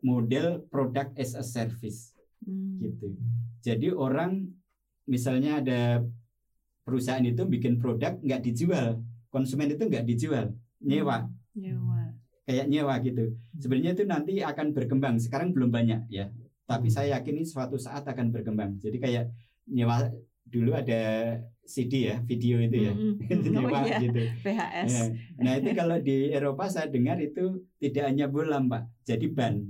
model 0.00 0.64
product 0.68 1.16
as 1.16 1.32
a 1.34 1.44
service 1.44 2.12
hmm. 2.44 2.80
gitu. 2.84 3.08
Jadi 3.64 3.92
orang 3.92 4.48
misalnya 5.08 5.60
ada 5.60 6.04
perusahaan 6.84 7.24
itu 7.24 7.44
bikin 7.44 7.76
produk 7.76 8.16
nggak 8.20 8.42
dijual, 8.44 9.00
konsumen 9.28 9.72
itu 9.72 9.84
nggak 9.84 10.06
dijual, 10.08 10.52
nyewa. 10.80 11.28
Hmm. 11.28 11.60
Nyewa. 11.60 12.00
Kayak 12.48 12.66
nyewa 12.72 12.94
gitu. 13.04 13.24
Hmm. 13.28 13.58
Sebenarnya 13.60 13.92
itu 13.92 14.04
nanti 14.08 14.32
akan 14.40 14.66
berkembang. 14.72 15.20
Sekarang 15.20 15.52
belum 15.52 15.68
banyak 15.68 16.08
ya. 16.08 16.32
Tapi 16.68 16.88
hmm. 16.88 16.94
saya 16.94 17.20
yakin 17.20 17.34
ini 17.42 17.46
suatu 17.48 17.76
saat 17.76 18.04
akan 18.08 18.32
berkembang. 18.32 18.80
Jadi 18.80 18.96
kayak 19.00 19.32
nyewa 19.68 20.08
dulu 20.48 20.72
ada 20.72 21.36
CD 21.68 22.08
ya, 22.08 22.16
video 22.24 22.56
itu 22.64 22.88
ya, 22.88 22.92
mm-hmm. 22.96 23.60
oh, 23.68 23.84
iya. 23.84 23.98
gitu. 24.00 24.22
VHS. 24.40 24.88
Ya. 24.88 25.04
Nah 25.36 25.52
itu 25.60 25.70
kalau 25.76 26.00
di 26.00 26.16
Eropa 26.36 26.64
saya 26.72 26.88
dengar 26.88 27.20
itu 27.20 27.60
tidak 27.76 28.08
hanya 28.08 28.24
bolam 28.24 28.72
pak, 28.72 28.88
jadi 29.04 29.28
ban 29.28 29.68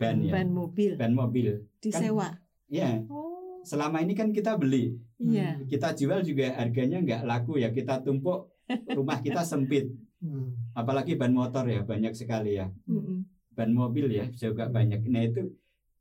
ban 0.00 0.24
ya. 0.24 0.32
Ban 0.40 0.48
mobil. 0.48 0.96
Ban 0.96 1.12
mobil. 1.12 1.68
Disewa. 1.84 2.32
Kan, 2.32 2.40
ya. 2.72 3.04
Oh. 3.12 3.60
Selama 3.60 4.00
ini 4.00 4.16
kan 4.16 4.32
kita 4.32 4.56
beli. 4.56 4.96
Iya. 5.20 5.60
Hmm, 5.60 5.68
kita 5.68 5.92
jual 5.92 6.24
juga 6.24 6.56
harganya 6.56 7.04
nggak 7.04 7.22
laku 7.28 7.60
ya. 7.60 7.68
Kita 7.76 8.00
tumpuk 8.00 8.48
rumah 8.96 9.20
kita 9.20 9.44
sempit. 9.44 9.92
Hmm. 10.24 10.56
Apalagi 10.72 11.20
ban 11.20 11.36
motor 11.36 11.68
ya 11.68 11.84
banyak 11.84 12.16
sekali 12.16 12.56
ya. 12.56 12.72
Hmm. 12.88 13.28
Ban 13.52 13.68
mobil 13.76 14.08
ya 14.08 14.32
juga 14.32 14.72
banyak. 14.72 15.04
Nah 15.12 15.28
itu 15.28 15.52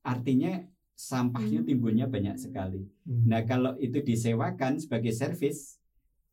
artinya 0.07 0.63
sampahnya 0.97 1.61
hmm. 1.61 1.67
timbulnya 1.69 2.05
banyak 2.09 2.41
sekali. 2.41 2.81
Hmm. 3.05 3.29
Nah 3.29 3.45
kalau 3.45 3.77
itu 3.77 4.01
disewakan 4.01 4.81
sebagai 4.81 5.13
servis, 5.13 5.77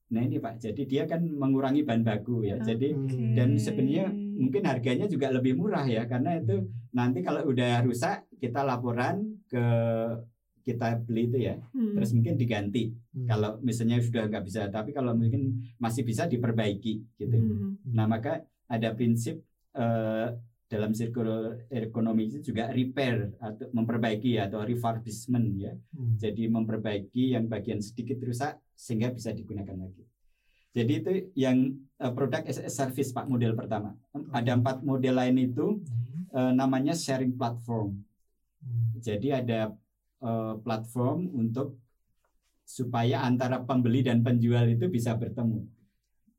nah 0.09 0.25
ini 0.25 0.41
pak, 0.41 0.57
jadi 0.57 0.83
dia 0.89 1.03
kan 1.05 1.21
mengurangi 1.21 1.85
bahan 1.85 2.01
baku 2.01 2.49
ya. 2.49 2.57
Okay. 2.57 2.73
Jadi 2.73 2.89
dan 3.37 3.61
sebenarnya 3.61 4.09
mungkin 4.41 4.65
harganya 4.65 5.05
juga 5.05 5.29
lebih 5.29 5.61
murah 5.61 5.85
ya 5.85 6.09
karena 6.09 6.41
itu 6.41 6.65
nanti 6.97 7.21
kalau 7.21 7.45
udah 7.45 7.85
rusak 7.85 8.25
kita 8.41 8.65
laporan 8.65 9.37
ke 9.53 9.65
kita 10.65 10.97
beli 11.05 11.29
itu 11.29 11.39
ya 11.45 11.61
hmm. 11.61 11.93
terus 11.95 12.11
mungkin 12.17 12.41
diganti 12.41 12.89
hmm. 12.89 13.29
kalau 13.29 13.61
misalnya 13.61 14.01
sudah 14.01 14.33
nggak 14.33 14.45
bisa 14.49 14.73
tapi 14.73 14.97
kalau 14.97 15.13
mungkin 15.13 15.61
masih 15.77 16.09
bisa 16.09 16.25
diperbaiki 16.25 17.21
gitu 17.21 17.37
hmm. 17.37 17.85
nah 17.93 18.09
maka 18.09 18.41
ada 18.65 18.97
prinsip 18.97 19.45
uh, 19.77 20.33
dalam 20.75 20.91
circular 20.91 21.63
ekonomi 21.71 22.27
itu 22.27 22.51
juga 22.51 22.75
repair 22.75 23.31
atau 23.39 23.71
memperbaiki 23.71 24.43
atau 24.43 24.67
refurbishment 24.67 25.47
ya 25.55 25.73
hmm. 25.73 26.19
jadi 26.19 26.51
memperbaiki 26.51 27.39
yang 27.39 27.47
bagian 27.47 27.79
sedikit 27.79 28.19
rusak 28.27 28.59
sehingga 28.75 29.15
bisa 29.15 29.31
digunakan 29.31 29.79
lagi 29.79 30.03
jadi 30.75 30.93
itu 30.99 31.13
yang 31.39 31.79
uh, 32.03 32.11
produk 32.11 32.43
as 32.51 32.59
a 32.59 32.67
service 32.67 33.15
Pak 33.15 33.31
model 33.31 33.55
pertama. 33.55 33.95
Ada 34.35 34.59
empat 34.59 34.83
model 34.83 35.15
lain 35.15 35.39
itu 35.39 35.79
uh, 36.35 36.51
namanya 36.51 36.99
sharing 36.99 37.39
platform. 37.39 38.03
Hmm. 38.59 38.99
Jadi 38.99 39.31
ada 39.31 39.71
uh, 40.19 40.59
platform 40.59 41.31
untuk 41.31 41.79
supaya 42.67 43.23
antara 43.23 43.63
pembeli 43.63 44.03
dan 44.03 44.27
penjual 44.27 44.67
itu 44.67 44.91
bisa 44.91 45.15
bertemu. 45.15 45.63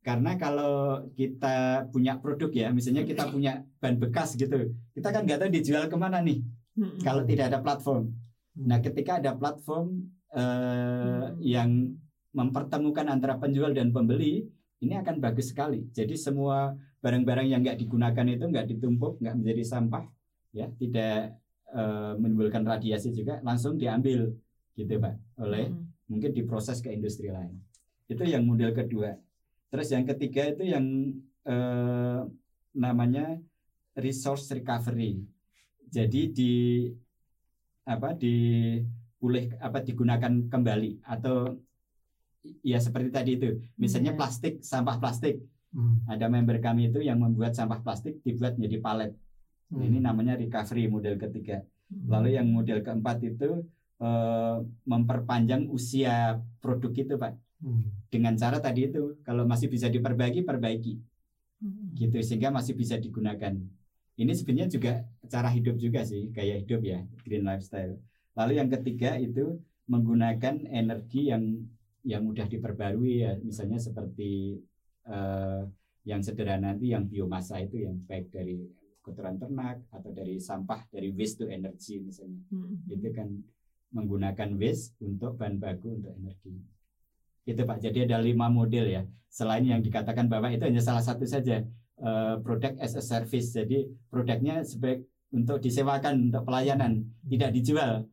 Karena 0.06 0.38
kalau 0.38 1.02
kita 1.18 1.90
punya 1.90 2.14
produk 2.22 2.46
ya, 2.54 2.70
misalnya 2.70 3.02
kita 3.02 3.26
punya 3.26 3.66
ban 3.82 3.98
bekas 3.98 4.38
gitu, 4.38 4.70
kita 4.94 5.10
kan 5.10 5.26
nggak 5.26 5.42
tahu 5.42 5.50
dijual 5.50 5.90
ke 5.90 5.96
mana 5.98 6.22
nih. 6.22 6.46
Hmm. 6.78 7.02
Kalau 7.02 7.26
tidak 7.26 7.50
ada 7.50 7.58
platform. 7.58 8.14
Nah, 8.54 8.78
ketika 8.78 9.18
ada 9.18 9.34
platform 9.34 10.06
uh, 10.30 11.34
yang 11.42 11.98
mempertemukan 12.30 13.10
antara 13.10 13.34
penjual 13.34 13.74
dan 13.74 13.90
pembeli 13.90 14.46
ini 14.84 14.94
akan 14.94 15.18
bagus 15.18 15.50
sekali. 15.50 15.88
Jadi 15.90 16.14
semua 16.20 16.76
barang-barang 17.00 17.48
yang 17.48 17.64
nggak 17.64 17.80
digunakan 17.80 18.26
itu 18.28 18.44
nggak 18.44 18.66
ditumpuk, 18.76 19.16
nggak 19.24 19.36
menjadi 19.40 19.62
sampah, 19.64 20.04
ya 20.52 20.68
tidak 20.76 21.40
e, 21.70 21.82
menimbulkan 22.20 22.60
radiasi 22.60 23.12
juga 23.16 23.40
langsung 23.40 23.80
diambil 23.80 24.36
gitu 24.76 25.00
pak 25.00 25.16
oleh 25.40 25.72
hmm. 25.72 26.12
mungkin 26.12 26.30
diproses 26.36 26.84
ke 26.84 26.92
industri 26.92 27.32
lain. 27.32 27.56
Itu 28.04 28.22
yang 28.28 28.44
model 28.44 28.76
kedua. 28.76 29.16
Terus 29.70 29.88
yang 29.90 30.04
ketiga 30.06 30.42
itu 30.46 30.62
yang 30.66 30.86
e, 31.42 31.56
namanya 32.76 33.36
resource 33.96 34.52
recovery. 34.52 35.20
Jadi 35.86 36.20
di 36.30 36.54
apa 37.86 38.12
di 38.12 38.34
pulih 39.16 39.54
apa 39.62 39.80
digunakan 39.80 40.50
kembali 40.50 41.06
atau 41.06 41.54
ya 42.62 42.78
seperti 42.78 43.08
tadi 43.10 43.30
itu 43.38 43.48
misalnya 43.78 44.12
hmm. 44.14 44.20
plastik 44.20 44.54
sampah 44.62 44.98
plastik 44.98 45.40
hmm. 45.74 46.06
ada 46.10 46.26
member 46.30 46.58
kami 46.62 46.92
itu 46.92 47.02
yang 47.02 47.22
membuat 47.22 47.54
sampah 47.56 47.80
plastik 47.82 48.20
dibuat 48.22 48.58
menjadi 48.58 48.78
palet 48.82 49.12
hmm. 49.72 49.82
ini 49.82 49.98
namanya 50.02 50.38
recovery 50.38 50.86
model 50.86 51.18
ketiga 51.18 51.62
hmm. 51.90 52.06
lalu 52.10 52.38
yang 52.38 52.46
model 52.50 52.82
keempat 52.84 53.18
itu 53.24 53.64
uh, 54.02 54.62
memperpanjang 54.84 55.66
usia 55.70 56.38
produk 56.60 56.92
itu 56.92 57.14
pak 57.16 57.34
hmm. 57.62 58.10
dengan 58.12 58.34
cara 58.36 58.58
tadi 58.60 58.90
itu 58.90 59.20
kalau 59.22 59.48
masih 59.48 59.70
bisa 59.70 59.88
diperbaiki 59.88 60.42
perbaiki 60.44 61.00
hmm. 61.62 61.96
gitu 61.96 62.18
sehingga 62.20 62.52
masih 62.52 62.76
bisa 62.76 62.96
digunakan 63.00 63.54
ini 64.16 64.32
sebenarnya 64.32 64.68
juga 64.72 64.92
cara 65.28 65.52
hidup 65.52 65.76
juga 65.76 66.04
sih 66.04 66.32
gaya 66.32 66.56
hidup 66.60 66.80
ya 66.84 67.04
green 67.24 67.44
lifestyle 67.44 68.00
lalu 68.36 68.60
yang 68.60 68.68
ketiga 68.72 69.16
itu 69.20 69.60
menggunakan 69.86 70.66
energi 70.66 71.30
yang 71.30 71.64
yang 72.06 72.22
mudah 72.22 72.46
diperbarui 72.46 73.26
ya 73.26 73.34
misalnya 73.42 73.82
seperti 73.82 74.62
uh, 75.10 75.66
yang 76.06 76.22
sederhana 76.22 76.74
nanti 76.74 76.94
yang 76.94 77.10
biomasa 77.10 77.58
itu 77.58 77.82
yang 77.82 77.98
baik 78.06 78.30
dari 78.30 78.62
kotoran 79.02 79.38
ternak 79.38 79.82
atau 79.90 80.10
dari 80.14 80.38
sampah 80.38 80.86
dari 80.90 81.10
waste 81.14 81.42
to 81.42 81.46
energy 81.50 81.98
misalnya 81.98 82.42
hmm. 82.50 82.90
itu 82.90 83.10
kan 83.10 83.28
menggunakan 83.94 84.54
waste 84.58 84.98
untuk 85.02 85.38
bahan 85.38 85.58
baku 85.58 85.98
untuk 85.98 86.14
energi 86.14 86.54
itu 87.46 87.62
pak. 87.62 87.78
Jadi 87.78 88.10
ada 88.10 88.18
lima 88.18 88.50
model 88.50 88.84
ya. 88.90 89.02
Selain 89.30 89.62
yang 89.62 89.80
dikatakan 89.80 90.26
bahwa 90.26 90.50
itu 90.50 90.66
hanya 90.66 90.82
salah 90.82 91.00
satu 91.00 91.22
saja 91.22 91.62
uh, 92.02 92.42
produk 92.42 92.74
as 92.82 92.98
a 92.98 93.02
service. 93.02 93.54
Jadi 93.54 93.86
produknya 94.10 94.66
sebaik 94.66 95.06
untuk 95.30 95.62
disewakan 95.62 96.28
untuk 96.30 96.42
pelayanan 96.42 97.06
tidak 97.22 97.54
dijual. 97.54 98.04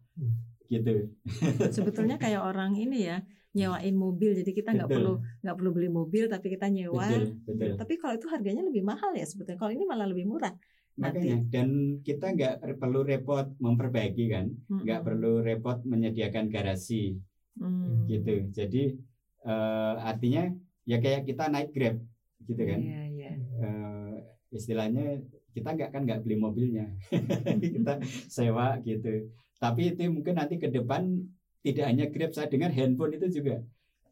Gitu. 0.70 1.10
Sebetulnya 1.76 2.22
kayak 2.22 2.46
orang 2.46 2.78
ini 2.78 3.10
ya 3.10 3.18
nyewain 3.58 3.98
mobil. 3.98 4.38
Jadi 4.38 4.54
kita 4.54 4.74
nggak 4.78 4.90
perlu 4.90 5.22
nggak 5.42 5.56
perlu 5.58 5.70
beli 5.74 5.90
mobil 5.90 6.30
tapi 6.30 6.54
kita 6.54 6.70
nyewa. 6.70 7.10
Betul, 7.10 7.26
betul. 7.50 7.74
tapi 7.82 7.94
kalau 7.98 8.14
itu 8.18 8.28
harganya 8.30 8.62
lebih 8.66 8.86
mahal 8.86 9.14
ya 9.18 9.26
sebetulnya. 9.26 9.58
Kalau 9.58 9.74
ini 9.74 9.84
malah 9.90 10.06
lebih 10.06 10.30
murah 10.30 10.54
makanya 10.94 11.42
nanti. 11.42 11.50
dan 11.50 11.70
kita 12.06 12.38
nggak 12.38 12.78
perlu 12.78 13.02
repot 13.02 13.50
memperbaiki 13.58 14.26
kan. 14.30 14.46
Nggak 14.70 15.00
hmm. 15.02 15.08
perlu 15.10 15.34
repot 15.42 15.82
menyediakan 15.86 16.54
garasi. 16.54 17.18
Hmm. 17.54 18.10
gitu. 18.10 18.50
Jadi 18.50 18.98
uh, 19.44 19.96
artinya 20.04 20.52
ya 20.84 21.00
kayak 21.00 21.28
kita 21.28 21.48
naik 21.48 21.72
grab 21.72 22.00
gitu 22.44 22.64
kan? 22.64 22.80
Yeah, 22.80 23.06
yeah. 23.12 23.36
Uh, 23.60 24.16
istilahnya 24.52 25.24
kita 25.54 25.70
nggak 25.78 25.90
kan 25.94 26.02
nggak 26.04 26.22
beli 26.26 26.36
mobilnya. 26.42 26.90
Kita 27.62 28.02
sewa 28.26 28.82
gitu. 28.82 29.30
Tapi 29.62 29.94
itu 29.94 30.10
mungkin 30.10 30.36
nanti 30.36 30.58
ke 30.58 30.68
depan 30.68 31.24
tidak 31.64 31.86
hanya 31.88 32.06
Grab 32.12 32.32
saya 32.36 32.52
dengar 32.52 32.74
handphone 32.74 33.16
itu 33.16 33.40
juga. 33.40 33.64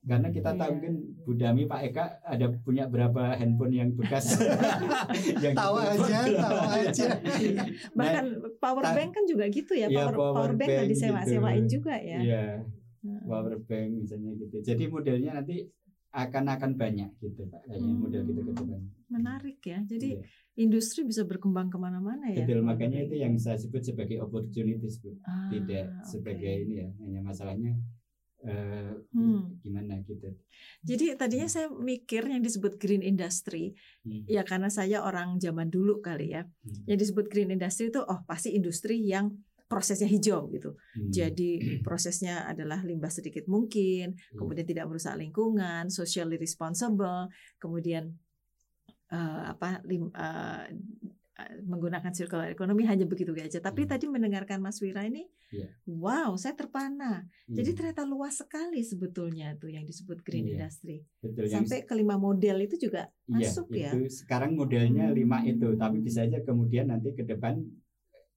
Karena 0.02 0.34
kita 0.34 0.58
tahu 0.58 0.82
mungkin 0.82 0.96
Budami 1.30 1.70
Pak 1.70 1.82
Eka 1.94 2.06
ada 2.26 2.50
punya 2.65 2.89
berapa 2.89 3.38
handphone 3.38 3.74
yang 3.76 3.94
bekas. 3.94 4.34
Yang 5.46 5.54
tahu 5.54 5.76
aja 5.78 6.17
tahu 6.26 6.58
aja. 6.82 7.08
Bahkan 7.94 8.26
nah, 8.34 8.50
power 8.58 8.86
bank 8.98 9.12
kan 9.13 9.24
juga 9.30 9.46
gitu 9.54 9.78
ya, 9.78 9.86
ya 9.94 10.10
power, 10.10 10.15
power, 10.17 10.34
power 10.34 10.54
bank, 10.58 10.70
bank 10.74 10.89
disewa-sewain 10.89 11.65
gitu. 11.70 11.74
juga 11.78 12.02
ya 12.02 12.17
iya 13.02 13.20
power 13.26 13.58
bank 13.62 13.90
misalnya 14.06 14.32
gitu 14.38 14.56
jadi 14.62 14.84
modelnya 14.88 15.32
nanti 15.42 15.66
akan 16.12 16.44
akan 16.60 16.72
banyak 16.76 17.12
gitu 17.24 17.48
pak 17.48 17.64
kayaknya 17.72 17.92
hmm. 17.96 18.02
model 18.04 18.22
gitu 18.28 18.42
ke 18.44 18.52
depan 18.52 18.80
menarik 19.08 19.60
ya 19.64 19.80
jadi 19.88 20.10
iya. 20.20 20.24
industri 20.60 21.08
bisa 21.08 21.24
berkembang 21.24 21.72
ke 21.72 21.80
mana-mana 21.80 22.28
ya 22.28 22.44
betul 22.44 22.68
makanya 22.68 23.08
itu 23.08 23.16
yang 23.16 23.40
saya 23.40 23.56
sebut 23.56 23.80
sebagai 23.80 24.20
opportunities 24.20 25.00
bu 25.00 25.16
ah, 25.24 25.48
tidak 25.48 25.88
okay. 25.88 26.04
sebagai 26.04 26.54
ini 26.68 26.84
ya 26.84 26.90
hanya 27.00 27.22
masalahnya 27.24 27.80
uh, 28.44 28.94
hmm. 29.16 29.64
gimana 29.64 30.04
gitu 30.04 30.36
jadi 30.84 31.16
tadinya 31.16 31.48
hmm. 31.48 31.56
saya 31.56 31.68
mikir 31.72 32.28
yang 32.28 32.44
disebut 32.44 32.76
green 32.76 33.08
industry 33.08 33.72
hmm. 34.04 34.28
ya 34.28 34.44
karena 34.44 34.68
saya 34.68 35.08
orang 35.08 35.40
zaman 35.40 35.72
dulu 35.72 36.04
kali 36.04 36.36
ya 36.36 36.44
hmm. 36.44 36.92
yang 36.92 37.00
disebut 37.00 37.32
green 37.32 37.56
industry 37.56 37.88
itu 37.88 38.04
oh 38.04 38.20
pasti 38.28 38.52
industri 38.52 39.00
yang 39.00 39.32
prosesnya 39.72 40.12
hijau 40.12 40.52
gitu. 40.52 40.76
Hmm. 40.76 41.08
Jadi 41.08 41.52
prosesnya 41.88 42.44
adalah 42.44 42.84
limbah 42.84 43.08
sedikit 43.08 43.48
mungkin, 43.48 44.20
hmm. 44.20 44.36
kemudian 44.36 44.68
tidak 44.68 44.92
merusak 44.92 45.16
lingkungan, 45.16 45.88
socially 45.88 46.36
responsible, 46.36 47.32
kemudian 47.56 48.12
uh, 49.16 49.56
apa 49.56 49.80
lim, 49.88 50.12
uh, 50.12 50.68
menggunakan 51.66 52.14
circular 52.14 52.54
economy 52.54 52.86
hanya 52.86 53.08
begitu 53.08 53.34
aja. 53.34 53.58
Tapi 53.64 53.86
hmm. 53.86 53.90
tadi 53.90 54.06
mendengarkan 54.12 54.62
Mas 54.62 54.78
Wira 54.84 55.08
ini, 55.08 55.26
yeah. 55.50 55.72
wow, 55.88 56.36
saya 56.38 56.54
terpana. 56.54 57.26
Yeah. 57.48 57.64
Jadi 57.64 57.70
ternyata 57.74 58.04
luas 58.06 58.38
sekali 58.38 58.86
sebetulnya 58.86 59.58
tuh 59.58 59.74
yang 59.74 59.88
disebut 59.88 60.22
green 60.22 60.52
yeah. 60.52 60.54
industry. 60.62 61.02
Betul, 61.24 61.50
Sampai 61.50 61.82
yang... 61.82 61.88
kelima 61.88 62.16
model 62.20 62.58
itu 62.62 62.76
juga 62.78 63.10
yeah, 63.26 63.42
masuk 63.42 63.74
ya. 63.74 63.92
Sekarang 64.12 64.54
modelnya 64.54 65.10
hmm. 65.10 65.18
lima 65.18 65.42
itu, 65.48 65.74
tapi 65.80 65.98
bisa 66.04 66.26
aja 66.26 66.44
kemudian 66.46 66.92
nanti 66.92 67.16
ke 67.16 67.26
depan 67.26 67.64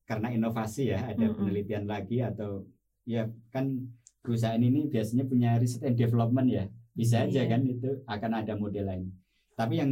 karena 0.04 0.28
inovasi 0.32 0.92
ya 0.92 1.00
ada 1.08 1.26
hmm. 1.28 1.36
penelitian 1.36 1.84
lagi 1.88 2.20
atau 2.20 2.68
ya 3.08 3.28
kan 3.52 3.88
perusahaan 4.20 4.60
ini 4.60 4.88
biasanya 4.88 5.24
punya 5.28 5.56
riset 5.60 5.84
and 5.84 5.96
development 5.96 6.48
ya 6.48 6.64
bisa 6.94 7.26
aja 7.26 7.44
yeah. 7.44 7.50
kan 7.50 7.60
itu 7.66 7.90
akan 8.06 8.32
ada 8.44 8.54
model 8.54 8.86
lain. 8.86 9.06
Tapi 9.54 9.82
yang 9.82 9.90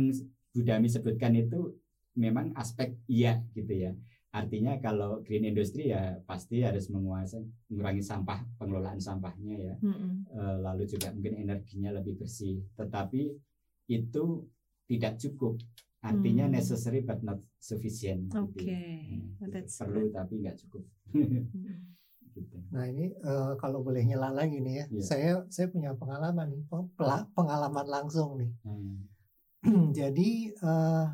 Budami 0.52 0.84
sebutkan 0.84 1.32
itu 1.32 1.80
memang 2.12 2.52
aspek 2.52 2.92
iya 3.08 3.40
gitu 3.56 3.72
ya. 3.72 3.96
Artinya 4.32 4.76
kalau 4.80 5.24
green 5.24 5.48
industry 5.48 5.92
ya 5.92 6.20
pasti 6.28 6.60
harus 6.60 6.92
menguasai 6.92 7.40
mengurangi 7.72 8.04
sampah 8.04 8.40
pengelolaan 8.60 9.00
sampahnya 9.00 9.56
ya. 9.56 9.74
Mm-hmm. 9.80 10.12
E, 10.28 10.40
lalu 10.60 10.84
juga 10.88 11.08
mungkin 11.12 11.40
energinya 11.40 11.96
lebih 11.96 12.20
bersih. 12.20 12.60
Tetapi 12.76 13.32
itu 13.92 14.24
tidak 14.88 15.16
cukup. 15.20 15.56
Artinya 16.02 16.50
mm. 16.50 16.52
necessary 16.52 17.00
but 17.06 17.22
not 17.22 17.38
sufficient. 17.62 18.34
Oke. 18.34 18.58
Okay. 18.58 19.22
Gitu. 19.38 19.38
Hmm, 19.38 19.54
gitu. 19.54 19.78
Perlu 19.78 20.02
tapi 20.10 20.34
nggak 20.42 20.56
cukup. 20.66 20.82
gitu. 22.34 22.56
Nah 22.74 22.84
ini 22.90 23.14
uh, 23.22 23.54
kalau 23.54 23.86
boleh 23.86 24.02
nyela 24.02 24.34
lagi 24.34 24.58
nih 24.58 24.82
ya, 24.82 24.84
yeah. 24.90 25.04
saya 25.04 25.30
saya 25.46 25.70
punya 25.70 25.94
pengalaman 25.94 26.50
nih, 26.50 26.62
pengalaman 27.38 27.86
langsung 27.86 28.40
nih. 28.40 28.50
Hmm. 28.66 29.06
Jadi 29.98 30.50
uh, 30.58 31.06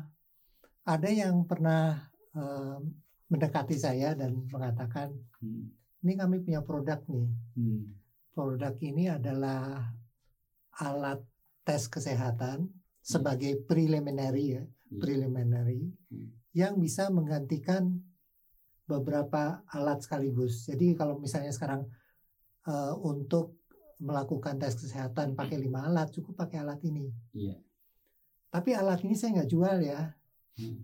ada 0.89 1.09
yang 1.13 1.45
pernah 1.45 2.09
uh, 2.33 2.81
mendekati 3.29 3.77
saya 3.77 4.17
dan 4.17 4.49
mengatakan 4.49 5.13
hmm. 5.37 5.69
ini 6.01 6.13
kami 6.17 6.41
punya 6.41 6.65
produk 6.65 6.97
nih 7.05 7.29
hmm. 7.29 7.81
produk 8.33 8.73
ini 8.81 9.05
adalah 9.13 9.93
alat 10.81 11.21
tes 11.61 11.85
kesehatan 11.85 12.65
hmm. 12.65 12.73
sebagai 13.05 13.61
preliminary 13.69 14.57
ya 14.57 14.63
hmm. 14.89 14.99
preliminary 14.99 15.89
hmm. 16.09 16.29
yang 16.53 16.77
bisa 16.81 17.07
menggantikan 17.13 18.01
beberapa 18.89 19.61
alat 19.69 20.01
sekaligus 20.01 20.65
jadi 20.65 20.97
kalau 20.97 21.21
misalnya 21.21 21.53
sekarang 21.53 21.85
uh, 22.65 22.93
untuk 23.05 23.57
melakukan 24.01 24.57
tes 24.57 24.79
kesehatan 24.79 25.37
pakai 25.37 25.59
lima 25.61 25.85
alat 25.85 26.09
cukup 26.09 26.45
pakai 26.45 26.63
alat 26.63 26.81
ini 26.87 27.11
yeah. 27.35 27.59
tapi 28.49 28.73
alat 28.73 29.03
ini 29.05 29.13
saya 29.13 29.41
nggak 29.41 29.51
jual 29.51 29.77
ya 29.83 30.19
Hmm. 30.59 30.83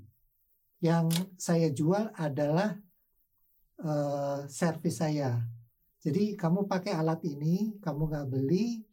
Yang 0.80 1.08
saya 1.36 1.68
jual 1.72 2.08
adalah 2.15 2.80
uh, 3.84 4.48
servis 4.48 5.04
saya. 5.04 5.44
Jadi 6.00 6.38
kamu 6.39 6.70
pakai 6.70 6.96
alat 6.96 7.20
ini, 7.28 7.76
kamu 7.84 8.02
nggak 8.08 8.28
beli, 8.32 8.86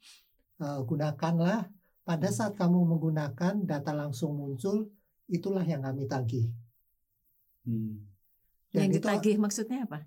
uh, 0.59 0.83
gunakanlah. 0.83 1.71
Pada 2.03 2.29
hmm. 2.33 2.37
saat 2.37 2.55
kamu 2.59 2.97
menggunakan, 2.97 3.63
data 3.63 3.93
langsung 3.95 4.35
muncul, 4.35 4.91
itulah 5.29 5.63
yang 5.63 5.83
kami 5.83 6.07
tagih. 6.07 6.51
Hmm. 7.63 8.11
yang 8.75 8.91
ditagih 8.91 9.39
maksudnya 9.39 9.87
apa? 9.87 10.03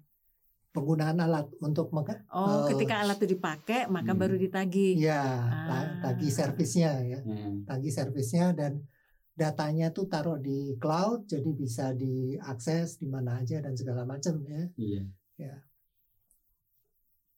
Penggunaan 0.76 1.24
alat 1.24 1.48
untuk 1.64 1.88
maka, 1.96 2.20
Oh, 2.28 2.68
uh, 2.68 2.68
ketika 2.68 3.00
alat 3.00 3.16
itu 3.24 3.40
dipakai, 3.40 3.88
maka 3.88 4.12
hmm. 4.12 4.20
baru 4.20 4.36
ditagih. 4.36 5.00
Ya, 5.00 5.24
ah. 5.24 6.04
tagih 6.04 6.28
servisnya 6.28 7.00
ya, 7.00 7.20
hmm. 7.24 7.64
tagih 7.64 7.94
servisnya 7.96 8.52
dan 8.52 8.84
datanya 9.36 9.92
tuh 9.96 10.08
taruh 10.08 10.40
di 10.40 10.76
cloud 10.80 11.28
jadi 11.28 11.52
bisa 11.56 11.92
diakses 11.96 13.00
di 13.00 13.08
mana 13.08 13.40
aja 13.40 13.64
dan 13.64 13.76
segala 13.76 14.04
macam 14.04 14.44
ya. 14.44 14.64
Iya. 14.76 15.04
Ya. 15.36 15.56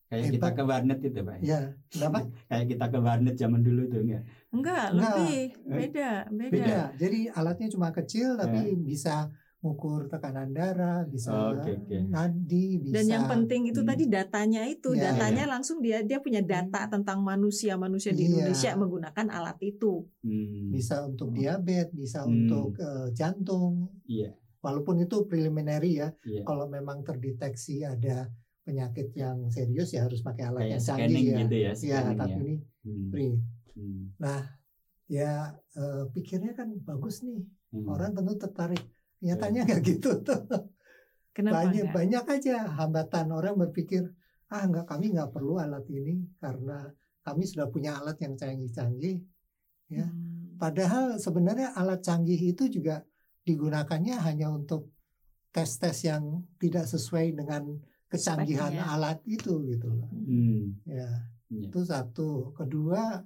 Kayak 0.08 0.24
Hebat. 0.24 0.36
kita 0.40 0.48
ke 0.56 0.64
warnet 0.64 1.00
itu, 1.04 1.20
Pak. 1.20 1.38
Ya, 1.44 1.60
kenapa? 1.92 2.20
Kayak 2.50 2.66
kita 2.72 2.86
ke 2.88 3.00
warnet 3.04 3.36
zaman 3.36 3.62
dulu 3.62 3.82
tuh 3.92 4.02
enggak? 4.08 4.24
Enggak, 4.56 4.88
lebih 4.96 5.40
beda, 5.68 6.12
beda. 6.32 6.52
Beda. 6.56 6.80
Jadi 6.96 7.20
alatnya 7.36 7.68
cuma 7.68 7.92
kecil 7.92 8.40
tapi 8.40 8.72
ya. 8.72 8.80
bisa 8.80 9.16
mengukur 9.58 10.08
tekanan 10.08 10.54
darah, 10.56 11.04
bisa 11.10 11.34
oh, 11.34 11.58
okay, 11.58 11.76
okay. 11.76 12.06
nadi, 12.08 12.80
bisa. 12.80 13.02
Dan 13.02 13.06
yang 13.10 13.26
penting 13.28 13.68
itu 13.68 13.82
hmm. 13.84 13.90
tadi 13.90 14.04
datanya 14.08 14.62
itu, 14.70 14.94
yeah, 14.94 15.12
datanya 15.12 15.44
yeah. 15.44 15.52
langsung 15.52 15.84
dia 15.84 16.00
dia 16.06 16.22
punya 16.24 16.46
data 16.46 16.88
hmm. 16.88 16.92
tentang 16.94 17.20
manusia 17.26 17.74
manusia 17.76 18.14
di 18.14 18.24
yeah. 18.24 18.30
Indonesia 18.32 18.72
menggunakan 18.78 19.28
alat 19.28 19.58
itu. 19.66 20.08
Hmm. 20.22 20.72
Bisa 20.72 21.04
untuk 21.04 21.34
diabetes, 21.34 21.92
bisa 21.92 22.24
hmm. 22.24 22.32
untuk 22.32 22.80
uh, 22.80 23.10
jantung. 23.12 23.92
Yeah. 24.08 24.38
Walaupun 24.62 25.04
itu 25.04 25.26
preliminary 25.26 26.00
ya, 26.00 26.14
yeah. 26.24 26.46
kalau 26.46 26.70
memang 26.70 27.02
terdeteksi 27.02 27.82
ada 27.82 28.30
penyakit 28.68 29.16
yang 29.16 29.48
serius 29.48 29.96
ya 29.96 30.04
harus 30.04 30.20
pakai 30.20 30.52
alat 30.52 30.76
yang 30.76 30.84
canggih 30.84 31.24
ya. 31.24 31.38
Gitu 31.48 31.56
ya, 31.56 31.72
ya 31.72 32.00
tapi 32.12 32.36
ya. 32.36 32.38
ini 32.44 32.56
hmm. 32.84 33.08
free. 33.08 33.34
Hmm. 33.80 34.04
Nah, 34.20 34.42
ya 35.08 35.56
uh, 35.80 36.04
pikirnya 36.12 36.52
kan 36.52 36.76
bagus 36.84 37.24
nih. 37.24 37.48
Hmm. 37.72 37.88
Orang 37.88 38.12
tentu 38.12 38.36
tertarik 38.36 38.84
Nyatanya 39.22 39.66
nggak 39.66 39.82
gitu 39.82 40.22
tuh. 40.22 40.42
Kenapa 41.34 41.66
banyak 41.66 41.86
enggak? 41.90 41.96
banyak 41.96 42.26
aja 42.38 42.56
hambatan 42.82 43.28
orang 43.30 43.56
berpikir 43.58 44.10
ah 44.50 44.64
nggak 44.66 44.90
kami 44.90 45.14
nggak 45.14 45.30
perlu 45.30 45.60
alat 45.60 45.86
ini 45.92 46.24
karena 46.42 46.90
kami 47.22 47.44
sudah 47.44 47.68
punya 47.68 48.00
alat 48.00 48.18
yang 48.22 48.34
canggih-canggih 48.38 49.22
ya. 49.90 50.06
Hmm. 50.06 50.58
Padahal 50.58 51.22
sebenarnya 51.22 51.78
alat 51.78 52.02
canggih 52.02 52.38
itu 52.38 52.70
juga 52.70 53.06
digunakannya 53.46 54.18
hanya 54.18 54.50
untuk 54.50 54.90
tes-tes 55.54 56.06
yang 56.06 56.46
tidak 56.58 56.90
sesuai 56.90 57.38
dengan 57.38 57.78
kecanggihan 58.08 58.72
Speknya. 58.72 58.86
alat 58.88 59.20
itu 59.28 59.54
gitu 59.68 59.88
loh. 59.92 60.10
Hmm. 60.12 60.80
Ya. 60.88 61.08
ya. 61.52 61.62
Itu 61.68 61.84
satu. 61.84 62.56
Kedua 62.56 63.22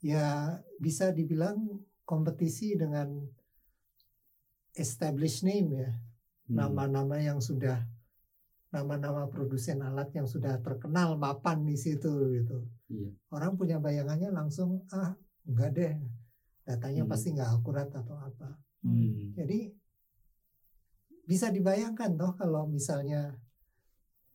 ya 0.00 0.56
bisa 0.80 1.12
dibilang 1.12 1.60
kompetisi 2.08 2.74
dengan 2.74 3.20
established 4.74 5.44
name 5.44 5.68
ya 5.76 5.90
hmm. 5.92 6.56
nama-nama 6.56 7.20
hmm. 7.20 7.26
yang 7.26 7.38
sudah 7.38 7.84
nama-nama 8.70 9.26
produsen 9.26 9.82
alat 9.82 10.14
yang 10.14 10.30
sudah 10.30 10.62
terkenal 10.62 11.18
mapan 11.18 11.66
di 11.66 11.74
situ 11.74 12.10
gitu 12.38 12.64
iya. 12.88 13.10
orang 13.34 13.58
punya 13.58 13.82
bayangannya 13.82 14.30
langsung 14.30 14.86
ah 14.94 15.14
enggak 15.44 15.70
deh 15.74 15.94
datanya 16.64 17.02
hmm. 17.02 17.10
pasti 17.10 17.34
nggak 17.34 17.50
akurat 17.50 17.90
atau 17.90 18.14
apa 18.14 18.56
hmm. 18.86 19.34
jadi 19.34 19.74
bisa 21.26 21.50
dibayangkan 21.50 22.14
toh 22.14 22.32
kalau 22.38 22.66
misalnya 22.66 23.38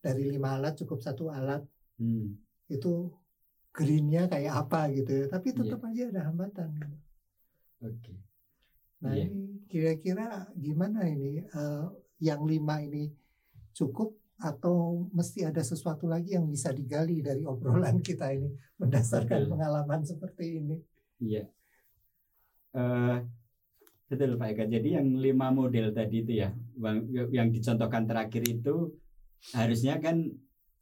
dari 0.06 0.30
lima 0.30 0.62
alat 0.62 0.78
cukup 0.78 1.02
satu 1.02 1.34
alat 1.34 1.66
hmm. 1.98 2.38
itu 2.70 3.10
greennya 3.74 4.30
kayak 4.30 4.54
apa 4.54 4.94
gitu 4.94 5.12
ya 5.12 5.26
tapi 5.26 5.50
tetap 5.50 5.82
yeah. 5.82 5.90
aja 5.90 6.04
ada 6.14 6.22
hambatan 6.30 6.70
gitu. 6.78 6.98
Oke. 7.82 7.98
Okay. 7.98 8.18
Nah 9.02 9.14
yeah. 9.18 9.26
ini 9.26 9.44
kira-kira 9.66 10.46
gimana 10.54 11.10
ini 11.10 11.42
uh, 11.58 11.90
yang 12.22 12.46
lima 12.46 12.80
ini 12.86 13.10
cukup 13.74 14.14
atau 14.36 15.08
mesti 15.16 15.48
ada 15.48 15.64
sesuatu 15.64 16.12
lagi 16.12 16.36
yang 16.36 16.48
bisa 16.52 16.72
digali 16.76 17.24
dari 17.24 17.48
obrolan 17.48 18.04
kita 18.04 18.36
ini 18.36 18.52
berdasarkan 18.76 19.48
betul. 19.48 19.52
pengalaman 19.56 20.02
seperti 20.04 20.46
ini? 20.60 20.78
Iya, 21.24 21.48
uh, 22.76 23.24
betul 24.12 24.36
Pak 24.36 24.48
Eka. 24.52 24.66
Jadi 24.68 25.00
yang 25.00 25.08
lima 25.16 25.56
model 25.56 25.96
tadi 25.96 26.28
itu 26.28 26.44
ya, 26.44 26.52
yang 27.32 27.48
dicontohkan 27.48 28.04
terakhir 28.04 28.44
itu 28.44 28.92
harusnya 29.54 30.02
kan 30.02 30.30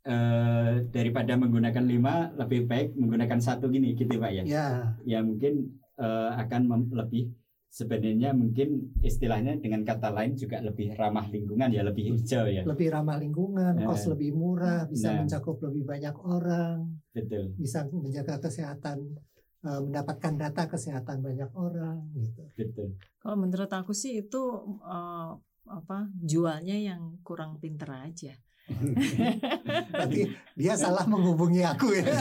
uh, 0.08 0.84
daripada 0.92 1.36
menggunakan 1.36 1.84
lima 1.84 2.32
lebih 2.36 2.68
baik 2.68 2.96
menggunakan 2.96 3.39
satu 3.39 3.72
gini 3.72 3.96
gitu 3.96 4.20
Pak 4.20 4.32
ya? 4.32 4.44
Ya, 4.44 4.68
ya 5.04 5.20
mungkin 5.24 5.80
uh, 6.00 6.36
akan 6.39 6.92
lebih 6.92 7.34
sebenarnya 7.74 8.38
mungkin 8.38 8.94
istilahnya 9.02 9.58
dengan 9.58 9.82
kata 9.82 10.13
lain 10.13 10.38
juga 10.38 10.62
lebih 10.62 10.94
ramah 10.94 11.26
lingkungan 11.26 11.74
ya 11.74 11.82
lebih 11.82 12.13
hijau 12.13 12.46
ya? 12.46 12.62
Lebih 12.62 12.94
ramah 12.94 13.18
lingkungan 13.18 13.82
nah, 13.82 13.89
kos 13.89 14.06
lebih 14.13 14.30
murah 14.38 14.86
bisa 14.86 15.10
nah, 15.10 15.26
mencakup 15.26 15.58
lebih 15.66 15.82
banyak 15.82 16.13
orang 16.22 17.02
betul. 17.18 17.50
bisa 17.58 17.89
menjaga 17.89 18.38
kesehatan 18.46 19.18
eh, 19.66 19.82
mendapatkan 19.89 20.34
data 20.38 20.70
kesehatan 20.70 21.26
banyak 21.26 21.50
orang 21.58 22.13
gitu. 22.13 22.46
Betul. 22.54 22.94
Kalau 23.18 23.42
menurut 23.42 23.72
aku 23.74 23.98
sih 23.98 24.22
itu 24.22 24.42
uh, 24.86 25.34
apa 25.67 26.12
jualnya 26.19 26.76
yang 26.76 27.19
kurang 27.23 27.60
pinter 27.60 27.88
aja 27.91 28.36
Berarti 29.91 30.21
dia 30.60 30.73
salah 30.80 31.04
menghubungi 31.08 31.62
aku 31.63 31.99
ya. 31.99 32.06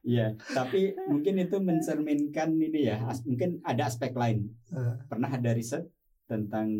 Iya, 0.00 0.32
tapi 0.56 0.96
mungkin 1.12 1.44
itu 1.44 1.60
mencerminkan 1.60 2.56
ini 2.56 2.88
ya, 2.88 3.04
mungkin 3.28 3.60
ada 3.60 3.84
aspek 3.84 4.16
lain. 4.16 4.48
Eh. 4.72 4.96
Pernah 5.06 5.28
ada 5.28 5.52
riset 5.52 5.92
tentang 6.24 6.72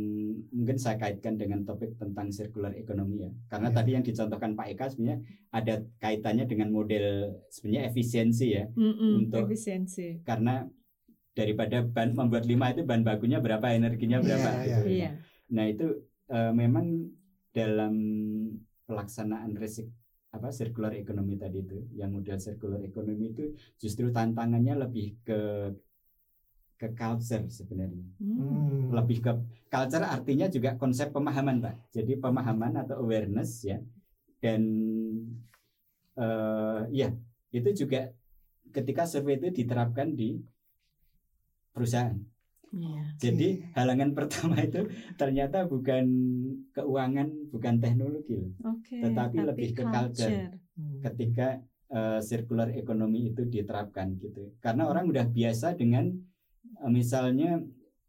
mungkin 0.51 0.81
saya 0.81 0.97
kaitkan 0.97 1.37
dengan 1.37 1.69
topik 1.69 2.01
tentang 2.01 2.33
circular 2.33 2.73
economy 2.73 3.29
ya. 3.29 3.31
Karena 3.53 3.69
yeah. 3.71 3.77
tadi 3.77 3.91
yang 3.93 4.05
dicontohkan 4.09 4.57
Pak 4.57 4.67
Eka 4.73 4.87
sebenarnya 4.89 5.21
ada 5.53 5.75
kaitannya 6.01 6.49
dengan 6.49 6.73
model 6.73 7.37
sebenarnya 7.53 7.93
efisiensi 7.93 8.47
ya 8.57 8.65
mm 8.73 8.93
-mm, 8.97 9.13
untuk 9.21 9.45
efisiensi. 9.53 10.25
Karena 10.25 10.65
daripada 11.41 11.81
ban 11.81 12.13
membuat 12.13 12.45
lima 12.45 12.69
itu 12.69 12.85
bahan 12.85 13.01
bakunya 13.01 13.41
berapa 13.41 13.73
energinya 13.73 14.21
berapa 14.21 14.49
Iya, 14.61 14.61
gitu. 14.61 14.83
Iya. 14.93 15.11
Nah 15.57 15.65
itu 15.65 15.87
eh, 16.29 16.53
memang 16.53 17.09
dalam 17.57 17.95
pelaksanaan 18.85 19.57
resik 19.57 19.89
apa 20.31 20.55
circular 20.55 20.95
economy 20.95 21.35
tadi 21.35 21.59
itu, 21.67 21.91
yang 21.99 22.15
model 22.15 22.39
circular 22.39 22.79
economy 22.87 23.35
itu 23.35 23.51
justru 23.83 24.15
tantangannya 24.15 24.79
lebih 24.79 25.19
ke 25.27 25.41
ke 26.79 26.89
culture 26.97 27.45
sebenarnya. 27.51 28.07
Hmm. 28.23 28.95
Lebih 28.95 29.19
ke 29.21 29.33
culture 29.69 30.07
artinya 30.07 30.47
juga 30.47 30.79
konsep 30.79 31.11
pemahaman, 31.11 31.59
Pak. 31.61 31.93
Jadi 31.93 32.17
pemahaman 32.17 32.79
atau 32.79 33.03
awareness 33.03 33.67
ya. 33.67 33.83
Dan 34.39 34.63
eh 36.15 36.81
ya, 36.95 37.11
itu 37.51 37.85
juga 37.85 38.15
ketika 38.71 39.05
survei 39.11 39.35
itu 39.35 39.51
diterapkan 39.51 40.15
di 40.15 40.39
perusahaan. 41.73 42.17
Iya. 42.71 43.03
Jadi 43.19 43.49
Oke. 43.67 43.75
halangan 43.75 44.11
pertama 44.19 44.57
itu 44.63 44.87
ternyata 45.19 45.67
bukan 45.67 46.05
keuangan, 46.71 47.29
bukan 47.51 47.75
teknologi 47.83 48.39
loh. 48.39 48.53
Oke. 48.63 49.03
Tetapi 49.03 49.37
lebih 49.43 49.69
ke 49.75 49.83
culture. 49.83 50.55
Hmm. 50.79 51.03
Ketika 51.03 51.49
eh, 51.91 52.21
circular 52.23 52.71
economy 52.73 53.35
itu 53.35 53.43
diterapkan 53.43 54.15
gitu. 54.23 54.55
Karena 54.63 54.87
orang 54.87 55.11
udah 55.11 55.27
biasa 55.27 55.75
dengan 55.75 56.15
eh, 56.79 56.91
misalnya 56.91 57.59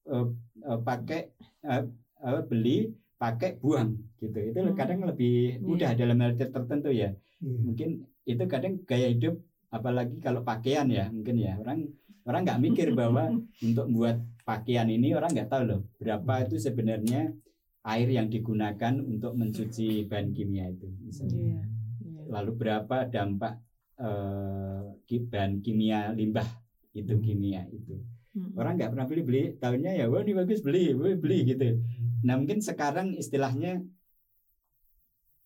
eh, 0.05 0.27
eh, 0.61 0.79
pakai 0.85 1.21
eh, 1.65 1.83
eh, 2.21 2.41
beli, 2.45 2.93
pakai, 3.17 3.57
buang 3.57 3.97
gitu. 4.21 4.37
Itu 4.53 4.61
Hmm. 4.61 4.77
kadang 4.77 5.01
lebih 5.09 5.57
mudah 5.61 5.97
Iya. 5.97 5.99
dalam 6.05 6.21
hal 6.21 6.37
tertentu 6.37 6.93
ya. 6.93 7.09
Iya. 7.41 7.57
Mungkin 7.65 7.89
itu 8.29 8.43
kadang 8.45 8.77
gaya 8.85 9.09
hidup 9.09 9.41
apalagi 9.73 10.19
kalau 10.21 10.45
pakaian 10.45 10.85
ya 10.91 11.07
mungkin 11.09 11.41
ya 11.41 11.57
orang 11.57 11.89
orang 12.23 12.41
nggak 12.43 12.61
mikir 12.61 12.87
bahwa 12.93 13.33
untuk 13.59 13.85
membuat 13.87 14.17
pakaian 14.41 14.87
ini 14.87 15.13
orang 15.13 15.31
nggak 15.31 15.49
tahu 15.49 15.63
loh 15.65 15.81
berapa 15.97 16.45
itu 16.45 16.57
sebenarnya 16.57 17.33
air 17.81 18.07
yang 18.07 18.27
digunakan 18.27 18.93
untuk 19.01 19.33
mencuci 19.33 20.05
bahan 20.05 20.29
kimia 20.31 20.69
itu 20.69 20.85
misalnya. 21.01 21.37
Iya. 21.37 21.61
Iya. 22.01 22.21
lalu 22.29 22.51
berapa 22.55 22.97
dampak 23.07 23.53
eh, 23.97 24.81
ki- 25.05 25.29
bahan 25.29 25.61
kimia 25.61 26.09
limbah 26.11 26.45
itu 26.91 27.13
Hmm. 27.13 27.21
kimia 27.21 27.61
itu 27.69 27.97
Hmm. 28.31 28.55
orang 28.55 28.79
nggak 28.79 28.91
pernah 28.91 29.05
beli 29.05 29.21
beli 29.21 29.43
tahunya 29.57 29.91
ya 29.93 30.05
wah 30.07 30.21
ini 30.21 30.33
bagus 30.33 30.61
beli 30.61 30.95
wah, 30.95 31.11
beli 31.13 31.37
gitu 31.45 31.77
nah 32.21 32.37
mungkin 32.37 32.61
sekarang 32.61 33.13
istilahnya 33.13 33.81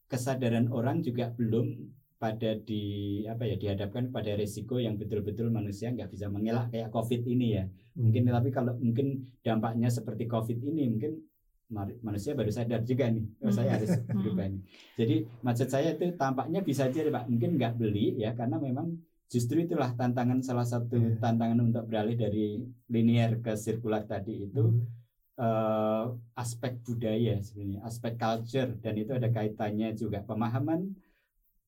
kesadaran 0.06 0.70
orang 0.70 1.02
juga 1.02 1.34
belum 1.34 1.68
pada 2.16 2.56
di 2.56 2.84
apa 3.28 3.44
ya 3.44 3.60
dihadapkan 3.60 4.08
pada 4.08 4.32
resiko 4.34 4.80
yang 4.80 4.96
betul-betul 4.96 5.52
manusia 5.52 5.92
nggak 5.92 6.08
bisa 6.10 6.32
mengelak 6.32 6.72
kayak 6.72 6.88
covid 6.90 7.22
ini 7.28 7.60
ya 7.60 7.64
mungkin 7.94 8.24
tapi 8.28 8.50
kalau 8.50 8.74
mungkin 8.80 9.08
dampaknya 9.44 9.92
seperti 9.92 10.24
covid 10.26 10.60
ini 10.64 10.88
mungkin 10.88 11.20
manusia 12.06 12.32
baru 12.32 12.54
sadar 12.54 12.86
juga 12.86 13.10
nih 13.10 13.26
oh, 13.42 13.52
saya 13.52 13.76
harus 13.76 13.90
Hmm. 14.00 14.22
berubah 14.22 14.48
nih. 14.48 14.62
jadi 14.96 15.16
maksud 15.42 15.68
saya 15.68 15.90
itu 15.92 16.14
tampaknya 16.16 16.62
bisa 16.62 16.88
aja 16.88 17.04
pak 17.04 17.26
mungkin 17.28 17.58
nggak 17.58 17.74
beli 17.76 18.16
ya 18.16 18.32
karena 18.32 18.62
memang 18.62 18.96
justru 19.26 19.60
itulah 19.60 19.92
tantangan 19.92 20.40
salah 20.40 20.64
satu 20.64 20.96
Iya. 20.96 21.18
tantangan 21.20 21.60
untuk 21.60 21.84
beralih 21.90 22.16
dari 22.16 22.62
linear 22.88 23.42
ke 23.42 23.58
sirkular 23.58 24.06
tadi 24.06 24.46
itu 24.46 24.62
Hmm. 24.62 24.88
eh, 25.36 26.06
aspek 26.34 26.80
budaya 26.80 27.44
sebenarnya 27.44 27.84
aspek 27.84 28.16
culture 28.16 28.72
dan 28.80 28.94
itu 28.96 29.12
ada 29.12 29.28
kaitannya 29.28 29.92
juga 29.92 30.24
pemahaman 30.24 30.96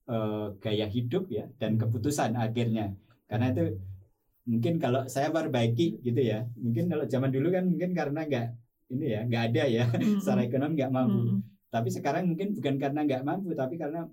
eh, 0.07 0.47
gaya 0.57 0.87
hidup 0.87 1.27
ya 1.29 1.45
dan 1.55 1.75
keputusan 1.75 2.33
akhirnya 2.35 2.95
karena 3.25 3.51
itu 3.51 3.63
mungkin 4.43 4.79
kalau 4.79 5.03
saya 5.05 5.27
perbaiki 5.27 5.99
gitu 5.99 6.21
ya 6.23 6.47
mungkin 6.55 6.87
kalau 6.87 7.03
zaman 7.05 7.27
dulu 7.27 7.51
kan 7.51 7.67
mungkin 7.67 7.91
karena 7.91 8.23
nggak 8.23 8.47
ini 8.87 9.05
ya 9.05 9.21
nggak 9.21 9.43
ada 9.51 9.63
ya 9.67 9.83
Hmm. 9.93 10.17
secara 10.17 10.41
ekonomi 10.41 10.73
nggak 10.75 10.93
mampu 10.93 11.19
Hmm. 11.27 11.39
tapi 11.67 11.89
sekarang 11.89 12.23
mungkin 12.25 12.55
bukan 12.55 12.75
karena 12.77 12.99
nggak 13.03 13.23
mampu 13.23 13.51
tapi 13.53 13.75
karena 13.75 14.07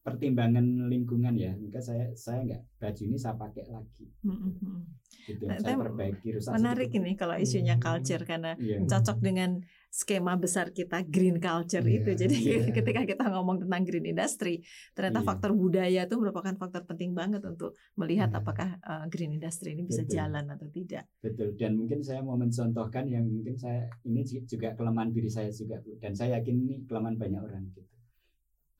pertimbangan 0.00 0.64
lingkungan 0.88 1.36
ya 1.36 1.52
maka 1.54 1.76
saya 1.78 2.08
saya 2.16 2.40
nggak 2.40 2.62
baju 2.80 3.02
ini 3.04 3.16
saya 3.16 3.36
pakai 3.36 3.64
lagi 3.68 4.06
Hmm. 4.24 4.36
Hmm. 4.56 4.80
gitu 5.22 5.44
Nah, 5.44 5.60
saya 5.60 5.76
perbaiki 5.76 6.28
rusak 6.32 6.56
Menarik 6.56 6.88
sedikit. 6.88 7.00
ini 7.04 7.12
kalau 7.14 7.36
isunya 7.36 7.76
Hmm. 7.76 7.84
culture 7.84 8.24
karena 8.24 8.52
iya 8.56 8.80
cocok 8.82 9.18
dengan 9.20 9.60
skema 9.90 10.38
besar 10.38 10.70
kita 10.70 11.02
green 11.02 11.42
culture 11.42 11.82
Iya, 11.82 11.98
itu. 12.00 12.10
Jadi 12.14 12.36
iya. 12.38 12.58
ketika 12.78 13.02
kita 13.02 13.24
ngomong 13.26 13.66
tentang 13.66 13.82
green 13.82 14.06
industry, 14.06 14.62
ternyata 14.94 15.18
Iya. 15.20 15.26
faktor 15.26 15.50
budaya 15.52 16.06
itu 16.06 16.14
merupakan 16.14 16.54
faktor 16.54 16.86
penting 16.86 17.10
banget 17.10 17.42
untuk 17.42 17.74
melihat 17.98 18.30
Iya. 18.30 18.38
apakah 18.38 18.68
uh, 18.80 19.04
green 19.10 19.34
industry 19.34 19.74
ini 19.74 19.82
bisa 19.82 20.06
Betul. 20.06 20.14
jalan 20.14 20.44
atau 20.46 20.68
tidak. 20.70 21.04
Betul 21.18 21.58
dan 21.58 21.74
mungkin 21.74 22.00
saya 22.06 22.22
mau 22.22 22.38
mencontohkan 22.38 23.10
yang 23.10 23.26
mungkin 23.26 23.58
saya 23.58 23.90
ini 24.06 24.22
ju- 24.22 24.46
juga 24.46 24.78
kelemahan 24.78 25.10
diri 25.10 25.26
saya 25.26 25.50
juga 25.50 25.82
Bu 25.82 25.98
dan 25.98 26.14
saya 26.14 26.38
yakin 26.38 26.54
ini 26.54 26.74
kelemahan 26.86 27.18
banyak 27.18 27.42
orang 27.42 27.66
gitu. 27.74 27.82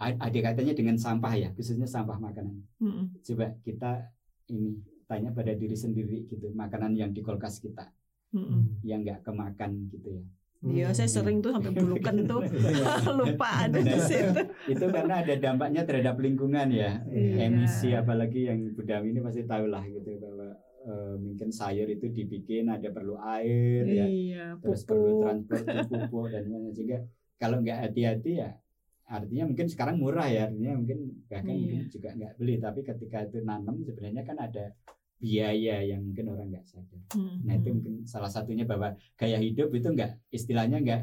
Ada 0.01 0.33
kaitannya 0.33 0.73
dengan 0.73 0.97
sampah 0.97 1.35
ya 1.37 1.49
khususnya 1.53 1.85
sampah 1.85 2.17
makanan. 2.17 2.57
Mm-mm. 2.81 3.21
Coba 3.21 3.53
kita 3.61 4.09
ini 4.49 4.79
tanya 5.05 5.35
pada 5.35 5.53
diri 5.53 5.75
sendiri 5.75 6.25
gitu 6.25 6.55
makanan 6.55 6.95
yang 6.95 7.11
di 7.11 7.21
kulkas 7.21 7.59
kita 7.59 7.91
Mm-mm. 8.33 8.81
yang 8.81 9.03
nggak 9.03 9.27
kemakan 9.27 9.91
gitu 9.91 10.09
ya. 10.17 10.25
Iya, 10.61 10.87
Hmm. 10.87 10.95
saya 10.95 11.09
sering 11.09 11.41
tuh 11.41 11.51
sampai 11.51 11.73
bulukan 11.73 12.15
tuh 12.23 12.41
lupa 13.19 13.49
ada 13.65 13.81
di 13.81 13.97
situ. 13.99 14.41
Itu 14.69 14.85
karena 14.89 15.25
ada 15.25 15.35
dampaknya 15.35 15.83
terhadap 15.83 16.17
lingkungan 16.17 16.69
ya. 16.69 17.01
Iya. 17.07 17.49
Emisi 17.49 17.91
apalagi 17.93 18.45
yang 18.45 18.69
Budami 18.71 19.11
ini 19.11 19.21
pasti 19.21 19.43
tahu 19.43 19.67
lah 19.67 19.81
gitu 19.83 20.21
bahwa 20.21 20.53
eh, 20.83 21.15
mungkin 21.17 21.49
sayur 21.49 21.85
itu 21.87 22.09
dibikin 22.09 22.69
ada 22.69 22.89
perlu 22.89 23.17
air 23.19 23.85
ya 23.85 24.05
Iya, 24.05 24.45
terus 24.59 24.85
perlu 24.85 25.17
pupuk. 25.17 25.23
transport 25.23 25.65
pupuk 25.87 26.27
dan 26.29 26.43
lain-lain 26.47 26.73
juga 26.73 26.97
kalau 27.37 27.57
nggak 27.59 27.79
hati-hati 27.83 28.33
ya 28.39 28.51
artinya 29.07 29.45
mungkin 29.45 29.67
sekarang 29.67 29.97
murah 29.97 30.25
ya 30.25 30.47
artinya 30.47 30.73
mungkin 30.75 30.99
bahkan 31.27 31.51
Iya. 31.51 31.57
mungkin 31.59 31.81
juga 31.91 32.09
nggak 32.15 32.33
beli 32.35 32.55
tapi 32.59 32.81
ketika 32.83 33.19
itu 33.23 33.39
nanam 33.41 33.77
sebenarnya 33.79 34.23
kan 34.23 34.37
ada 34.39 34.65
biaya 35.21 35.85
yang 35.85 36.01
mungkin 36.03 36.27
orang 36.29 36.49
nggak 36.49 36.65
sadar 36.65 36.97
Mm-mm. 37.13 37.45
nah 37.45 37.55
itu 37.55 37.69
mungkin 37.71 37.95
salah 38.05 38.27
satunya 38.27 38.65
bahwa 38.65 38.89
gaya 39.15 39.37
hidup 39.37 39.69
itu 39.71 39.87
nggak 39.87 40.17
istilahnya 40.31 40.81
nggak 40.81 41.03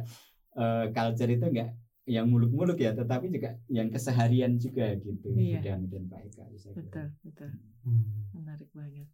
eh, 0.57 0.85
culture 0.89 1.29
itu 1.29 1.45
nggak 1.45 1.69
yang 2.07 2.25
muluk-muluk 2.25 2.75
ya 2.75 2.91
tetapi 2.91 3.27
juga 3.27 3.59
yang 3.67 3.87
keseharian 3.87 4.55
juga 4.55 4.95
gitu 4.95 5.27
Iya. 5.29 5.59
Budami 5.59 5.85
dan 5.85 6.03
Pak 6.07 6.19
Eka 6.25 6.43
bisa 6.49 6.67
betul, 6.71 7.07
betul. 7.21 7.51
Hmm. 7.83 8.31
Menarik 8.31 8.69
banget. 8.71 9.07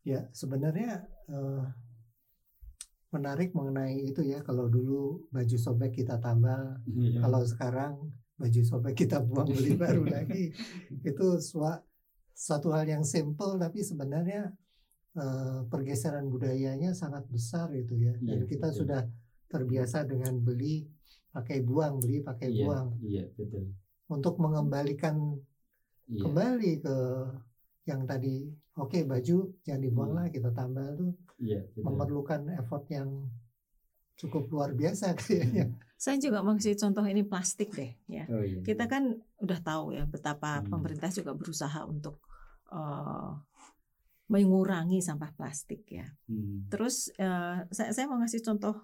Ya 0.00 0.26
sebenarnya 0.32 1.04
eh, 1.28 1.64
menarik 3.08 3.52
mengenai 3.52 4.04
itu 4.04 4.20
ya 4.22 4.40
kalau 4.40 4.68
dulu 4.68 5.28
baju 5.28 5.56
sobek 5.56 5.92
kita 5.94 6.16
tambal, 6.18 6.76
Iya. 6.84 7.20
kalau 7.20 7.40
sekarang 7.44 7.92
baju 8.36 8.60
sobek 8.62 8.94
kita 8.96 9.20
buang 9.20 9.48
beli 9.48 9.74
baru 9.74 10.04
lagi 10.04 10.52
itu 11.08 11.26
sua- 11.40 11.84
suatu 12.38 12.70
hal 12.70 12.86
yang 12.86 13.02
simple 13.02 13.58
tapi 13.58 13.82
sebenarnya 13.82 14.46
eh, 15.14 15.60
pergeseran 15.66 16.30
budayanya 16.30 16.94
sangat 16.94 17.26
besar 17.26 17.66
itu 17.74 17.98
ya 17.98 18.14
dan 18.14 18.38
Iya, 18.38 18.46
kita 18.46 18.70
betul. 18.70 18.78
sudah 18.78 19.00
terbiasa 19.48 19.98
dengan 20.04 20.38
beli 20.38 20.86
pakai 21.28 21.58
buang 21.60 21.98
beli 21.98 22.22
pakai 22.22 22.48
iya 22.48 22.62
buang 22.62 22.88
iya 23.02 23.24
betul 23.34 23.64
untuk 24.08 24.38
mengembalikan 24.38 25.34
iya 26.06 26.22
kembali 26.22 26.72
ke 26.78 26.96
yang 27.84 28.04
tadi 28.04 28.46
oke 28.76 28.98
baju 29.02 29.36
jangan 29.64 29.82
dibuang 29.82 30.10
Hmm. 30.12 30.18
lah 30.18 30.26
kita 30.28 30.50
tambal 30.52 30.88
tuh 30.94 31.12
iya 31.38 31.58
betul 31.64 31.82
memerlukan 31.82 32.40
effort 32.54 32.84
yang 32.88 33.26
cukup 34.14 34.50
luar 34.50 34.74
biasa 34.74 35.14
kayaknya. 35.14 35.70
Saya 35.98 36.18
juga 36.18 36.42
mau 36.42 36.54
kasih 36.54 36.74
contoh 36.74 37.02
ini 37.02 37.22
plastik 37.22 37.70
deh, 37.70 37.90
ya. 38.06 38.26
oh 38.26 38.42
iya 38.42 38.58
Kita 38.62 38.86
kan 38.86 39.14
udah 39.38 39.58
tahu 39.60 39.94
ya 39.94 40.06
betapa 40.06 40.58
Hmm. 40.58 40.70
pemerintah 40.70 41.10
juga 41.10 41.34
berusaha 41.34 41.86
untuk 41.86 42.18
eh, 42.72 43.32
mengurangi 44.28 45.00
sampah 45.00 45.32
plastik 45.32 45.88
ya. 45.88 46.04
Hmm. 46.28 46.68
Terus 46.68 47.08
eh, 47.16 47.64
saya 47.72 47.90
saya 47.96 48.06
mau 48.06 48.20
ngasih 48.20 48.44
contoh 48.44 48.76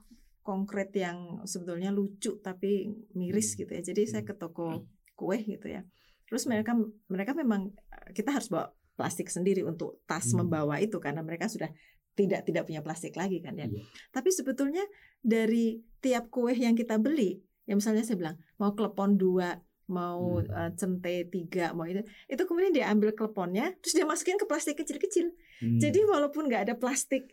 konkret 0.44 0.92
yang 0.92 1.40
sebetulnya 1.49 1.92
lucu 1.92 2.40
tapi 2.40 2.88
miris 3.16 3.57
Hmm. 3.57 3.59
gitu 3.64 3.70
ya. 3.77 3.83
Jadi 3.85 4.03
saya 4.09 4.23
ke 4.25 4.37
toko 4.37 4.88
kue 5.16 5.37
gitu 5.44 5.68
ya. 5.68 5.85
Terus 6.29 6.49
mereka 6.49 6.73
mereka 7.12 7.37
memang 7.37 7.73
kita 8.16 8.33
harus 8.33 8.49
bawa 8.49 8.73
plastik 8.97 9.29
sendiri 9.29 9.61
untuk 9.64 10.01
tas 10.09 10.33
Hmm. 10.33 10.44
membawa 10.44 10.81
itu 10.81 10.97
karena 10.97 11.20
mereka 11.20 11.49
sudah 11.49 11.68
tidak 12.14 12.47
tidak 12.47 12.64
punya 12.64 12.81
plastik 12.81 13.12
lagi 13.18 13.42
kan 13.42 13.59
ya. 13.59 13.66
Iya. 13.66 13.83
Tapi 14.14 14.31
sebetulnya 14.31 14.87
dari 15.20 15.83
tiap 15.99 16.31
kue 16.31 16.55
yang 16.55 16.79
kita 16.79 16.97
beli, 16.97 17.42
ya 17.66 17.75
misalnya 17.75 18.07
saya 18.07 18.16
bilang 18.16 18.37
mau 18.57 18.73
klepon 18.73 19.18
dua, 19.18 19.59
mau 19.87 20.40
Hmm. 20.40 20.49
eh, 20.49 20.70
cente 20.75 21.14
tiga, 21.29 21.73
mau 21.73 21.85
itu, 21.85 22.01
itu 22.27 22.42
kemudian 22.44 22.73
dia 22.73 22.87
ambil 22.88 23.12
kleponnya, 23.12 23.77
terus 23.81 23.92
dia 23.92 24.05
masukin 24.05 24.40
ke 24.40 24.47
plastik 24.49 24.77
kecil-kecil. 24.77 25.33
Hmm. 25.61 25.79
Jadi 25.81 26.01
walaupun 26.05 26.49
nggak 26.49 26.70
ada 26.70 26.75
plastik 26.77 27.29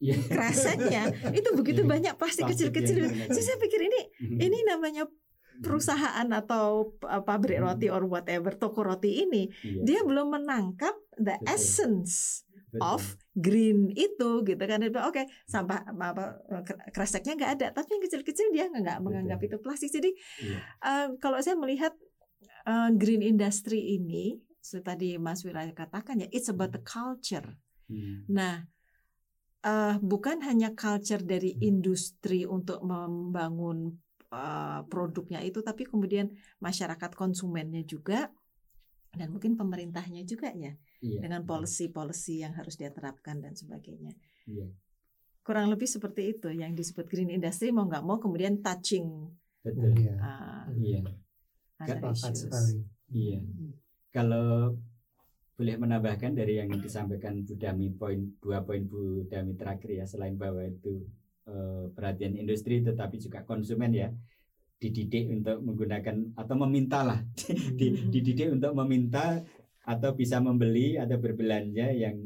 Iya. 0.00 0.20
kreseknya, 0.28 1.02
itu 1.32 1.48
begitu 1.56 1.80
Iya. 1.84 1.88
banyak 1.88 2.14
plastik 2.16 2.44
kecil-kecil. 2.48 3.04
Jadi 3.30 3.40
saya 3.40 3.56
pikir 3.56 3.80
ini 3.84 4.00
Hmm. 4.20 4.38
ini 4.38 4.58
namanya 4.64 5.08
perusahaan 5.54 6.26
atau 6.28 6.92
uh, 7.00 7.22
pabrik 7.22 7.62
Hmm. 7.62 7.70
roti 7.70 7.86
or 7.88 8.04
whatever 8.04 8.52
toko 8.52 8.82
roti 8.82 9.22
ini 9.22 9.48
Iya. 9.62 9.80
dia 9.82 10.00
belum 10.02 10.34
menangkap 10.34 10.92
the 11.14 11.38
Betul. 11.38 11.46
essence 11.46 12.43
off 12.82 13.18
green 13.36 13.90
itu 13.94 14.42
gitu 14.46 14.62
kan. 14.64 14.78
Oke 14.82 14.94
okay, 15.10 15.24
sampah 15.46 15.84
apa 15.86 16.40
kreseknya 16.90 17.34
nggak 17.38 17.52
ada. 17.60 17.66
Tapi 17.76 17.88
yang 17.98 18.02
kecil-kecil 18.06 18.46
dia 18.54 18.66
nggak 18.70 18.98
menganggap 19.02 19.38
itu 19.42 19.56
plastik. 19.60 19.90
Jadi 19.92 20.10
iya. 20.42 20.58
uh, 20.82 21.06
kalau 21.18 21.38
saya 21.42 21.54
melihat 21.58 21.92
uh, 22.66 22.90
green 22.94 23.20
industry 23.20 23.98
ini 23.98 24.40
seperti 24.64 24.88
tadi 24.88 25.08
Mas 25.20 25.44
Wira 25.44 25.68
katakan 25.76 26.24
ya 26.24 26.28
it's 26.32 26.48
about 26.48 26.72
the 26.72 26.80
culture. 26.80 27.44
Hmm. 27.84 28.24
nah 28.32 28.64
uh, 29.60 29.96
bukan 30.00 30.40
hanya 30.40 30.72
culture 30.72 31.20
dari 31.20 31.52
hmm. 31.52 31.60
industri 31.60 32.48
untuk 32.48 32.80
membangun 32.80 33.92
uh, 34.32 34.80
produknya 34.88 35.44
itu 35.44 35.60
tapi 35.60 35.84
kemudian 35.88 36.32
masyarakat 36.64 37.12
konsumennya 37.12 37.84
juga 37.84 38.32
dan 39.14 39.30
mungkin 39.30 39.54
pemerintahnya 39.54 40.22
juga 40.26 40.50
ya 40.54 40.74
iya. 41.02 41.20
dengan 41.22 41.46
policy-policy 41.46 42.42
yang 42.42 42.52
harus 42.54 42.74
dia 42.74 42.90
terapkan 42.90 43.38
dan 43.38 43.54
sebagainya. 43.54 44.14
Iya. 44.46 44.68
Kurang 45.44 45.68
lebih 45.68 45.86
seperti 45.86 46.36
itu 46.36 46.48
yang 46.50 46.72
disebut 46.72 47.06
green 47.06 47.30
industry 47.30 47.70
mau 47.70 47.86
nggak 47.86 48.04
mau 48.04 48.18
kemudian 48.18 48.60
touching. 48.64 49.28
Betul. 49.64 49.92
Uh, 50.18 50.66
iya. 50.80 51.00
Other 51.80 52.14
sekali. 52.14 52.84
Iya. 53.12 53.40
Hmm. 53.40 53.72
Kalau 54.14 54.78
boleh 55.54 55.76
menambahkan 55.78 56.34
dari 56.34 56.58
yang 56.58 56.70
disampaikan 56.82 57.46
Bu 57.46 57.54
Dami 57.54 57.86
poin 57.94 58.18
dua 58.42 58.66
poin 58.66 58.82
Bu 58.82 59.22
Dami 59.30 59.54
terakhir 59.54 60.02
ya 60.02 60.04
selain 60.06 60.34
bahwa 60.34 60.66
itu 60.66 61.06
eh, 61.46 61.86
perhatian 61.94 62.34
industri 62.34 62.82
tetapi 62.82 63.22
juga 63.22 63.46
konsumen 63.46 63.94
ya 63.94 64.10
dididik 64.84 65.32
untuk 65.32 65.64
menggunakan 65.64 66.36
atau 66.36 66.54
meminta 66.60 67.00
lah 67.00 67.20
hmm. 67.48 68.12
dididik 68.12 68.52
untuk 68.52 68.76
meminta 68.76 69.40
atau 69.84 70.12
bisa 70.12 70.40
membeli 70.44 71.00
atau 71.00 71.16
berbelanja 71.16 71.88
yang 71.92 72.20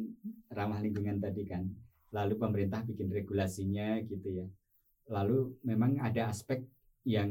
ramah 0.51 0.83
lingkungan 0.83 1.23
tadi 1.23 1.47
kan 1.47 1.71
lalu 2.11 2.35
pemerintah 2.35 2.83
bikin 2.83 3.15
regulasinya 3.15 4.03
gitu 4.03 4.43
ya 4.43 4.47
lalu 5.15 5.55
memang 5.63 6.03
ada 6.03 6.35
aspek 6.35 6.67
yang 7.07 7.31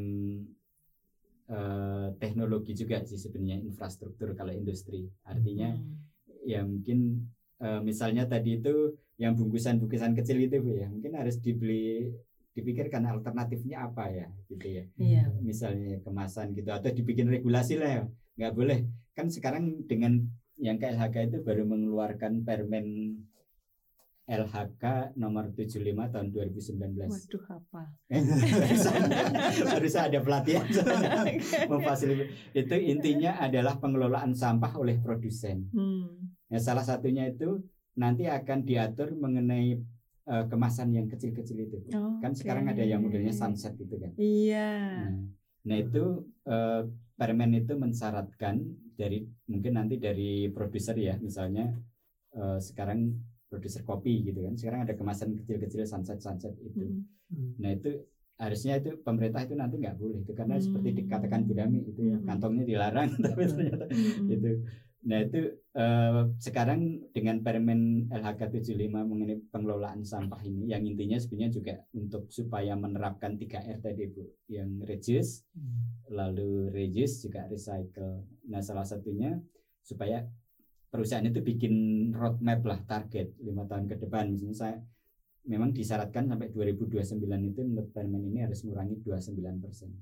eh, 1.52 2.08
teknologi 2.16 2.72
juga 2.72 3.04
sih 3.04 3.20
sebenarnya 3.20 3.68
infrastruktur 3.68 4.32
kalau 4.32 4.56
industri 4.56 5.12
artinya 5.28 5.76
hmm. 5.76 6.48
ya 6.48 6.64
mungkin 6.64 7.28
eh, 7.60 7.82
misalnya 7.84 8.24
tadi 8.24 8.64
itu 8.64 8.96
yang 9.18 9.34
bungkusan-bungkusan 9.36 10.14
kecil 10.14 10.38
itu 10.40 10.62
bu 10.62 10.78
ya 10.78 10.88
mungkin 10.88 11.18
harus 11.18 11.42
dibeli 11.42 12.14
dipikirkan 12.58 13.06
alternatifnya 13.06 13.86
apa 13.86 14.10
ya 14.10 14.28
gitu 14.50 14.66
ya 14.66 14.84
iya. 14.98 15.24
misalnya 15.46 16.02
kemasan 16.02 16.58
gitu 16.58 16.74
atau 16.74 16.90
dibikin 16.90 17.30
regulasi 17.30 17.78
lah 17.78 18.02
ya 18.02 18.04
nggak 18.42 18.54
boleh 18.58 18.80
kan 19.14 19.30
sekarang 19.30 19.86
dengan 19.86 20.26
yang 20.58 20.82
KLHK 20.82 21.30
itu 21.30 21.38
baru 21.46 21.70
mengeluarkan 21.70 22.42
permen 22.42 23.14
LHK 24.28 25.16
nomor 25.16 25.56
75 25.56 25.88
tahun 26.12 26.28
2019. 26.36 27.00
Waduh 27.00 27.46
apa? 27.48 27.84
Harus 29.72 29.96
ada 29.96 30.20
pelatihan 30.20 30.68
memfasilitasi. 31.72 32.52
Itu 32.52 32.76
intinya 32.76 33.40
adalah 33.40 33.80
pengelolaan 33.80 34.36
sampah 34.36 34.76
oleh 34.76 35.00
produsen. 35.00 35.72
Hmm. 35.72 36.36
Ya, 36.52 36.60
salah 36.60 36.84
satunya 36.84 37.32
itu 37.32 37.64
nanti 37.96 38.28
akan 38.28 38.68
diatur 38.68 39.16
mengenai 39.16 39.80
uh, 40.28 40.46
kemasan 40.52 40.94
yang 40.94 41.08
kecil-kecil 41.08 41.58
itu. 41.58 41.78
Oh, 41.96 42.20
kan 42.20 42.36
sekarang 42.36 42.68
ada 42.68 42.84
yang 42.84 43.02
modelnya 43.02 43.34
sunset 43.34 43.74
itu 43.80 43.96
kan. 43.98 44.12
Iya. 44.20 44.70
Nah, 45.08 45.12
nah 45.68 45.76
itu 45.80 46.28
uh, 46.46 46.84
permen 47.18 47.52
itu 47.58 47.74
mensyaratkan 47.74 48.62
dari 48.94 49.26
mungkin 49.50 49.80
nanti 49.80 49.98
dari 49.98 50.52
produser 50.54 50.98
ya 50.98 51.18
misalnya 51.18 51.74
uh, 52.38 52.60
sekarang 52.62 53.14
produser 53.48 53.82
kopi 53.88 54.28
gitu 54.28 54.44
kan 54.44 54.54
sekarang 54.60 54.84
ada 54.84 54.94
kemasan 54.94 55.40
kecil-kecil 55.44 55.88
sunset 55.88 56.20
sunset 56.20 56.54
itu. 56.60 57.02
Hmm. 57.32 57.56
Nah 57.58 57.72
itu 57.74 58.04
harusnya 58.38 58.78
itu 58.78 59.02
pemerintah 59.02 59.42
itu 59.50 59.58
nanti 59.58 59.82
nggak 59.82 59.98
boleh 59.98 60.22
itu 60.22 60.32
karena 60.38 60.62
hmm. 60.62 60.64
seperti 60.70 60.90
dikatakan 61.02 61.42
Budami 61.50 61.82
itu 61.90 62.02
ya 62.06 62.22
hmm. 62.22 62.26
kantongnya 62.30 62.66
dilarang 62.70 63.10
tapi 63.26 63.50
ternyata 63.50 63.86
hmm. 63.90 64.30
itu 64.30 64.52
Nah 65.08 65.24
itu 65.24 65.40
eh, 65.56 66.22
sekarang 66.36 67.08
dengan 67.16 67.40
Permen 67.40 68.12
LHK 68.12 68.60
75 68.60 68.92
mengenai 68.92 69.40
pengelolaan 69.48 70.04
sampah 70.04 70.44
ini 70.44 70.68
yang 70.76 70.84
intinya 70.84 71.16
sebenarnya 71.16 71.52
juga 71.56 71.76
untuk 71.96 72.28
supaya 72.28 72.76
menerapkan 72.76 73.40
3R 73.40 73.80
tadi 73.80 74.04
Bu 74.12 74.28
yang 74.52 74.84
reduce 74.84 75.48
hmm. 75.56 76.12
lalu 76.12 76.68
reduce 76.76 77.24
juga 77.24 77.48
recycle. 77.48 78.28
Nah 78.52 78.60
salah 78.60 78.84
satunya 78.84 79.40
supaya 79.80 80.28
perusahaan 80.92 81.24
itu 81.24 81.40
bikin 81.40 81.76
roadmap 82.12 82.68
lah 82.68 82.80
target 82.84 83.32
lima 83.40 83.64
tahun 83.64 83.88
ke 83.88 83.96
depan 84.04 84.36
misalnya 84.36 84.56
saya 84.56 84.76
memang 85.48 85.72
disyaratkan 85.72 86.28
sampai 86.28 86.52
2029 86.52 87.24
itu 87.24 87.62
menurut 87.64 87.90
Permen 87.96 88.28
ini 88.28 88.44
harus 88.44 88.60
mengurangi 88.68 89.00
29 89.00 89.64
persen. 89.64 89.96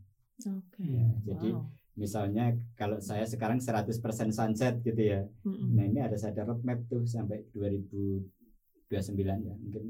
Oke. 0.50 0.82
Okay. 0.82 0.89
Ya, 0.89 1.06
wow. 1.06 1.22
Jadi 1.22 1.50
misalnya 1.95 2.51
kalau 2.75 2.99
saya 2.99 3.23
sekarang 3.23 3.63
100% 3.63 3.91
sunset 4.31 4.84
gitu 4.84 4.99
ya 4.99 5.23
mm-hmm. 5.23 5.69
nah 5.75 5.84
ini 5.88 5.99
ada 6.03 6.15
ada 6.19 6.43
roadmap 6.43 6.84
tuh 6.91 7.08
sampai 7.08 7.47
2029 7.55 8.91
ya 9.23 9.55
mungkin 9.55 9.84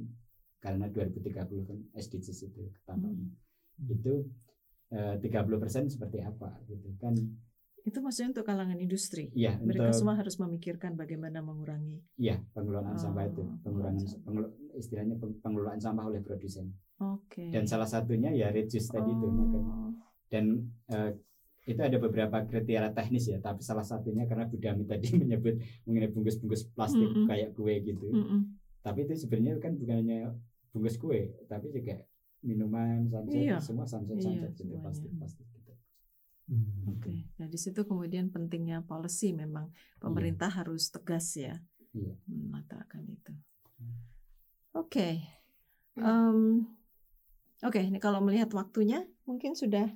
karena 0.61 0.85
2030 0.89 1.69
kan 1.69 1.77
SDGs 1.97 2.39
itu 2.49 2.61
ketahuan 2.81 3.13
mm-hmm. 3.17 3.93
itu 3.93 4.13
eh, 4.93 5.17
30% 5.17 5.93
seperti 5.97 6.21
apa 6.21 6.49
gitu 6.69 6.89
kan 7.01 7.17
itu 7.85 8.01
maksudnya 8.01 8.33
untuk 8.33 8.49
kalangan 8.49 8.81
industri. 8.81 9.29
Iya, 9.37 9.61
mereka 9.61 9.93
untuk, 9.93 10.01
semua 10.01 10.17
harus 10.17 10.41
memikirkan 10.41 10.97
bagaimana 10.97 11.45
mengurangi. 11.45 12.01
Iya, 12.17 12.41
pengelolaan 12.57 12.97
oh, 12.97 13.01
sampah 13.01 13.29
itu, 13.29 13.45
pengurangan 13.61 14.01
pengelo, 14.25 14.47
istilahnya 14.73 15.15
pengelolaan 15.21 15.77
sampah 15.77 16.09
oleh 16.09 16.17
produsen. 16.25 16.73
Oke. 16.97 17.45
Okay. 17.45 17.49
Dan 17.53 17.69
salah 17.69 17.85
satunya 17.85 18.33
ya 18.33 18.49
reduce 18.49 18.89
oh. 18.89 18.93
tadi 18.97 19.11
itu 19.13 19.27
makanya. 19.29 19.73
Dan 20.33 20.45
uh, 20.89 21.13
itu 21.65 21.81
ada 21.81 21.97
beberapa 21.97 22.45
kriteria 22.45 22.93
teknis 22.93 23.25
ya 23.25 23.41
tapi 23.41 23.65
salah 23.65 23.81
satunya 23.81 24.29
karena 24.29 24.45
Budami 24.45 24.85
tadi 24.85 25.09
menyebut 25.21 25.57
mengenai 25.89 26.13
bungkus-bungkus 26.13 26.69
plastik 26.77 27.09
mm 27.09 27.25
-hmm. 27.25 27.27
kayak 27.27 27.49
kue 27.57 27.73
gitu 27.81 28.07
mm 28.13 28.25
-hmm. 28.25 28.39
tapi 28.85 29.09
itu 29.09 29.13
sebenarnya 29.17 29.57
kan 29.57 29.73
bukan 29.73 29.97
hanya 30.05 30.19
bungkus 30.69 31.01
kue 31.01 31.33
tapi 31.49 31.73
juga 31.73 32.05
minuman 32.45 33.09
sunset 33.09 33.41
iya. 33.41 33.57
semua 33.57 33.89
sunset 33.89 34.21
sunset 34.21 34.53
iya, 34.53 34.59
gitu 34.61 34.77
plastik 34.77 35.11
plastik 35.17 35.47
gitu 35.49 35.73
hmm. 36.53 36.93
oke 36.93 37.01
okay. 37.01 37.17
nah 37.41 37.49
di 37.49 37.57
situ 37.57 37.81
kemudian 37.81 38.29
pentingnya 38.29 38.85
policy 38.85 39.33
memang 39.33 39.73
pemerintah 39.97 40.53
iya. 40.53 40.57
harus 40.61 40.93
tegas 40.93 41.33
ya 41.33 41.57
iya. 41.97 42.13
mengatakan 42.29 43.01
itu 43.09 43.33
hmm. 43.81 43.97
oke 44.77 44.93
okay. 44.93 45.13
um, 45.97 46.69
oke 47.65 47.73
okay, 47.73 47.89
ini 47.89 47.97
kalau 47.97 48.21
melihat 48.21 48.53
waktunya 48.53 49.01
mungkin 49.25 49.57
sudah 49.57 49.89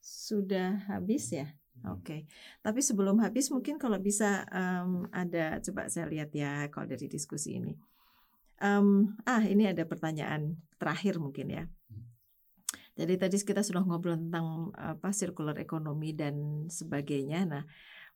sudah 0.00 0.86
habis 0.88 1.30
ya? 1.30 1.48
Hmm. 1.78 1.98
Oke, 1.98 2.02
okay. 2.02 2.20
tapi 2.58 2.82
sebelum 2.82 3.22
habis 3.22 3.54
mungkin 3.54 3.78
kalau 3.78 4.02
bisa 4.02 4.42
um, 4.50 5.06
ada 5.14 5.62
coba 5.62 5.86
saya 5.86 6.10
lihat 6.10 6.34
ya 6.34 6.66
kalau 6.74 6.90
dari 6.90 7.06
diskusi 7.06 7.62
ini. 7.62 7.78
Um, 8.58 9.14
ah 9.22 9.46
ini 9.46 9.70
ada 9.70 9.86
pertanyaan 9.86 10.58
terakhir 10.82 11.22
mungkin 11.22 11.46
ya. 11.54 11.64
Hmm. 11.64 12.08
Jadi 12.98 13.14
tadi 13.14 13.36
kita 13.38 13.62
sudah 13.62 13.86
ngobrol 13.86 14.18
tentang 14.18 14.74
apa 14.74 15.14
circular 15.14 15.54
ekonomi 15.62 16.10
dan 16.18 16.66
sebagainya. 16.66 17.46
Nah, 17.46 17.62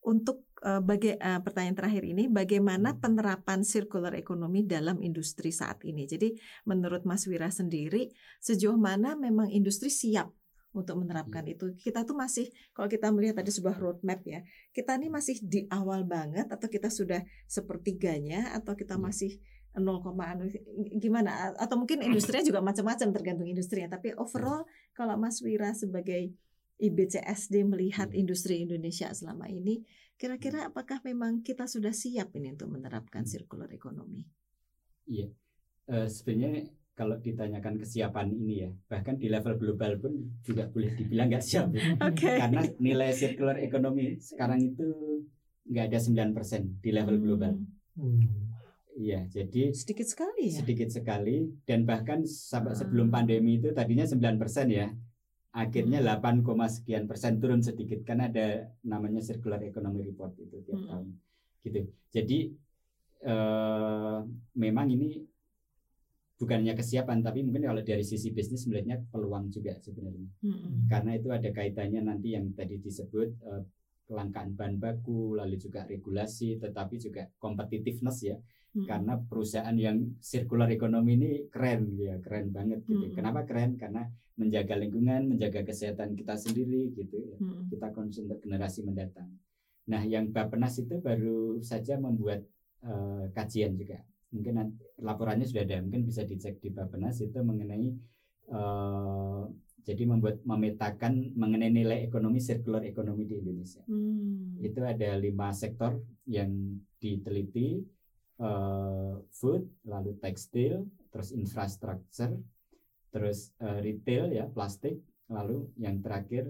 untuk 0.02 0.50
uh, 0.66 0.82
baga 0.82 1.14
uh, 1.14 1.40
pertanyaan 1.46 1.78
terakhir 1.78 2.02
ini, 2.02 2.26
bagaimana 2.26 2.90
hmm. 2.90 2.98
penerapan 2.98 3.62
circular 3.62 4.10
ekonomi 4.18 4.66
dalam 4.66 4.98
industri 4.98 5.54
saat 5.54 5.86
ini? 5.86 6.10
Jadi, 6.10 6.34
menurut 6.66 7.06
Mas 7.06 7.30
Wira 7.30 7.54
sendiri, 7.54 8.10
sejauh 8.42 8.74
mana 8.74 9.14
memang 9.14 9.46
industri 9.54 9.86
siap 9.86 10.34
untuk 10.72 11.00
menerapkan 11.00 11.44
hmm. 11.44 11.52
itu. 11.54 11.66
Kita 11.78 12.04
tuh 12.04 12.16
masih 12.16 12.48
kalau 12.72 12.88
kita 12.88 13.12
melihat 13.12 13.40
tadi 13.40 13.52
sebuah 13.52 13.76
roadmap 13.76 14.20
ya, 14.24 14.40
kita 14.72 14.96
ini 14.96 15.12
masih 15.12 15.40
di 15.44 15.68
awal 15.68 16.04
banget 16.08 16.48
atau 16.48 16.68
kita 16.68 16.88
sudah 16.88 17.20
sepertiganya 17.48 18.56
atau 18.56 18.72
kita 18.76 18.96
hmm. 18.96 19.04
masih 19.04 19.32
0, 19.72 20.04
anu, 20.20 20.52
gimana 21.00 21.56
atau 21.56 21.80
mungkin 21.80 22.04
industrinya 22.04 22.44
juga 22.44 22.60
macam-macam 22.60 23.08
tergantung 23.08 23.48
industrinya 23.48 23.96
tapi 23.96 24.12
overall 24.20 24.68
kalau 24.92 25.16
Mas 25.16 25.40
Wira 25.40 25.72
sebagai 25.72 26.36
IBCSD 26.76 27.64
melihat 27.64 28.12
hmm. 28.12 28.20
industri 28.20 28.60
Indonesia 28.60 29.08
selama 29.16 29.48
ini 29.48 29.80
kira-kira 30.20 30.68
apakah 30.68 31.00
memang 31.02 31.40
kita 31.40 31.64
sudah 31.64 31.90
siap 31.90 32.36
ini 32.36 32.52
untuk 32.52 32.68
menerapkan 32.68 33.24
circular 33.24 33.66
ekonomi? 33.72 34.22
Iya. 35.08 35.32
Uh, 35.88 36.06
sebenarnya 36.06 36.70
kalau 36.92 37.16
ditanyakan 37.16 37.80
kesiapan 37.80 38.28
ini 38.36 38.68
ya 38.68 38.70
bahkan 38.88 39.16
di 39.16 39.32
level 39.32 39.56
global 39.56 39.96
pun 39.96 40.12
juga 40.44 40.68
boleh 40.68 40.92
dibilang 40.92 41.32
nggak 41.32 41.44
siap 41.44 41.72
ya. 41.72 41.96
okay. 42.08 42.36
karena 42.36 42.62
nilai 42.76 43.10
circular 43.16 43.56
ekonomi 43.58 44.20
sekarang 44.20 44.60
itu 44.60 44.88
nggak 45.72 45.88
ada 45.88 45.98
9% 45.98 46.84
di 46.84 46.90
level 46.92 47.16
hmm. 47.16 47.24
global 47.24 47.54
Iya, 48.92 49.24
hmm. 49.24 49.30
jadi 49.32 49.62
sedikit 49.72 50.06
sekali 50.08 50.52
ya. 50.52 50.60
Sedikit 50.60 50.88
sekali 50.92 51.48
dan 51.64 51.88
bahkan 51.88 52.24
sampai 52.28 52.76
sebelum 52.76 53.08
ah. 53.08 53.20
pandemi 53.20 53.56
itu 53.56 53.72
tadinya 53.72 54.04
9% 54.04 54.68
ya. 54.68 54.92
Akhirnya 55.52 56.00
hmm. 56.00 56.44
8, 56.44 56.68
sekian 56.68 57.04
persen 57.08 57.40
turun 57.40 57.60
sedikit 57.60 58.04
kan 58.04 58.24
ada 58.24 58.72
namanya 58.84 59.20
circular 59.20 59.60
economy 59.64 60.04
report 60.04 60.36
itu 60.40 60.60
tiap 60.64 60.80
hmm. 60.80 60.88
tahun. 60.88 61.06
Gitu. 61.64 61.80
Jadi 62.12 62.38
eh, 63.24 64.18
memang 64.56 64.86
ini 64.92 65.31
bukannya 66.42 66.74
kesiapan 66.74 67.22
tapi 67.22 67.46
mungkin 67.46 67.70
kalau 67.70 67.82
dari 67.86 68.02
sisi 68.02 68.34
bisnis 68.34 68.66
melihatnya 68.66 68.98
peluang 69.14 69.46
juga 69.54 69.78
sebenarnya 69.78 70.26
Mm-mm. 70.42 70.90
karena 70.90 71.14
itu 71.14 71.30
ada 71.30 71.46
kaitannya 71.54 72.02
nanti 72.02 72.34
yang 72.34 72.50
tadi 72.50 72.82
disebut 72.82 73.30
eh, 73.46 73.62
kelangkaan 74.10 74.58
bahan 74.58 74.82
baku 74.82 75.38
lalu 75.38 75.54
juga 75.54 75.86
regulasi 75.86 76.58
tetapi 76.58 76.98
juga 76.98 77.30
competitiveness 77.38 78.26
ya 78.26 78.34
Mm-mm. 78.34 78.90
karena 78.90 79.14
perusahaan 79.22 79.76
yang 79.78 80.18
circular 80.18 80.66
economy 80.74 81.14
ini 81.14 81.30
keren 81.46 81.94
ya 81.94 82.18
keren 82.18 82.50
banget 82.50 82.82
gitu 82.90 83.06
Mm-mm. 83.06 83.14
kenapa 83.14 83.46
keren 83.46 83.78
karena 83.78 84.10
menjaga 84.34 84.74
lingkungan 84.74 85.30
menjaga 85.30 85.62
kesehatan 85.62 86.18
kita 86.18 86.34
sendiri 86.34 86.90
gitu 86.98 87.22
ya 87.22 87.38
Mm-mm. 87.38 87.70
kita 87.70 87.94
concern 87.94 88.26
generasi 88.42 88.82
mendatang 88.82 89.30
nah 89.86 90.02
yang 90.02 90.34
Bapenas 90.34 90.74
itu 90.82 90.98
baru 90.98 91.62
saja 91.62 92.02
membuat 92.02 92.42
eh, 92.82 93.24
kajian 93.30 93.78
juga 93.78 94.02
mungkin 94.32 94.80
laporannya 94.98 95.44
sudah 95.44 95.62
ada 95.68 95.84
mungkin 95.84 96.08
bisa 96.08 96.24
dicek 96.24 96.58
di 96.58 96.72
Bapenas 96.72 97.20
itu 97.20 97.36
mengenai 97.38 97.86
eh, 98.48 99.42
jadi 99.82 100.02
membuat 100.06 100.40
memetakan 100.46 101.34
mengenai 101.36 101.70
nilai 101.70 101.98
ekonomi 102.06 102.38
circular 102.38 102.86
ekonomi 102.86 103.26
di 103.28 103.38
Indonesia. 103.38 103.82
Hmm. 103.86 104.56
itu 104.62 104.78
ada 104.78 105.18
lima 105.18 105.50
sektor 105.52 106.00
yang 106.24 106.80
diteliti 106.96 107.84
eh, 108.40 109.14
food 109.30 109.68
lalu 109.84 110.16
tekstil 110.18 110.88
terus 111.12 111.30
infrastruktur 111.36 112.40
terus 113.12 113.52
eh, 113.60 113.78
retail 113.84 114.32
ya 114.32 114.48
plastik 114.48 114.96
lalu 115.28 115.68
yang 115.76 116.00
terakhir 116.00 116.48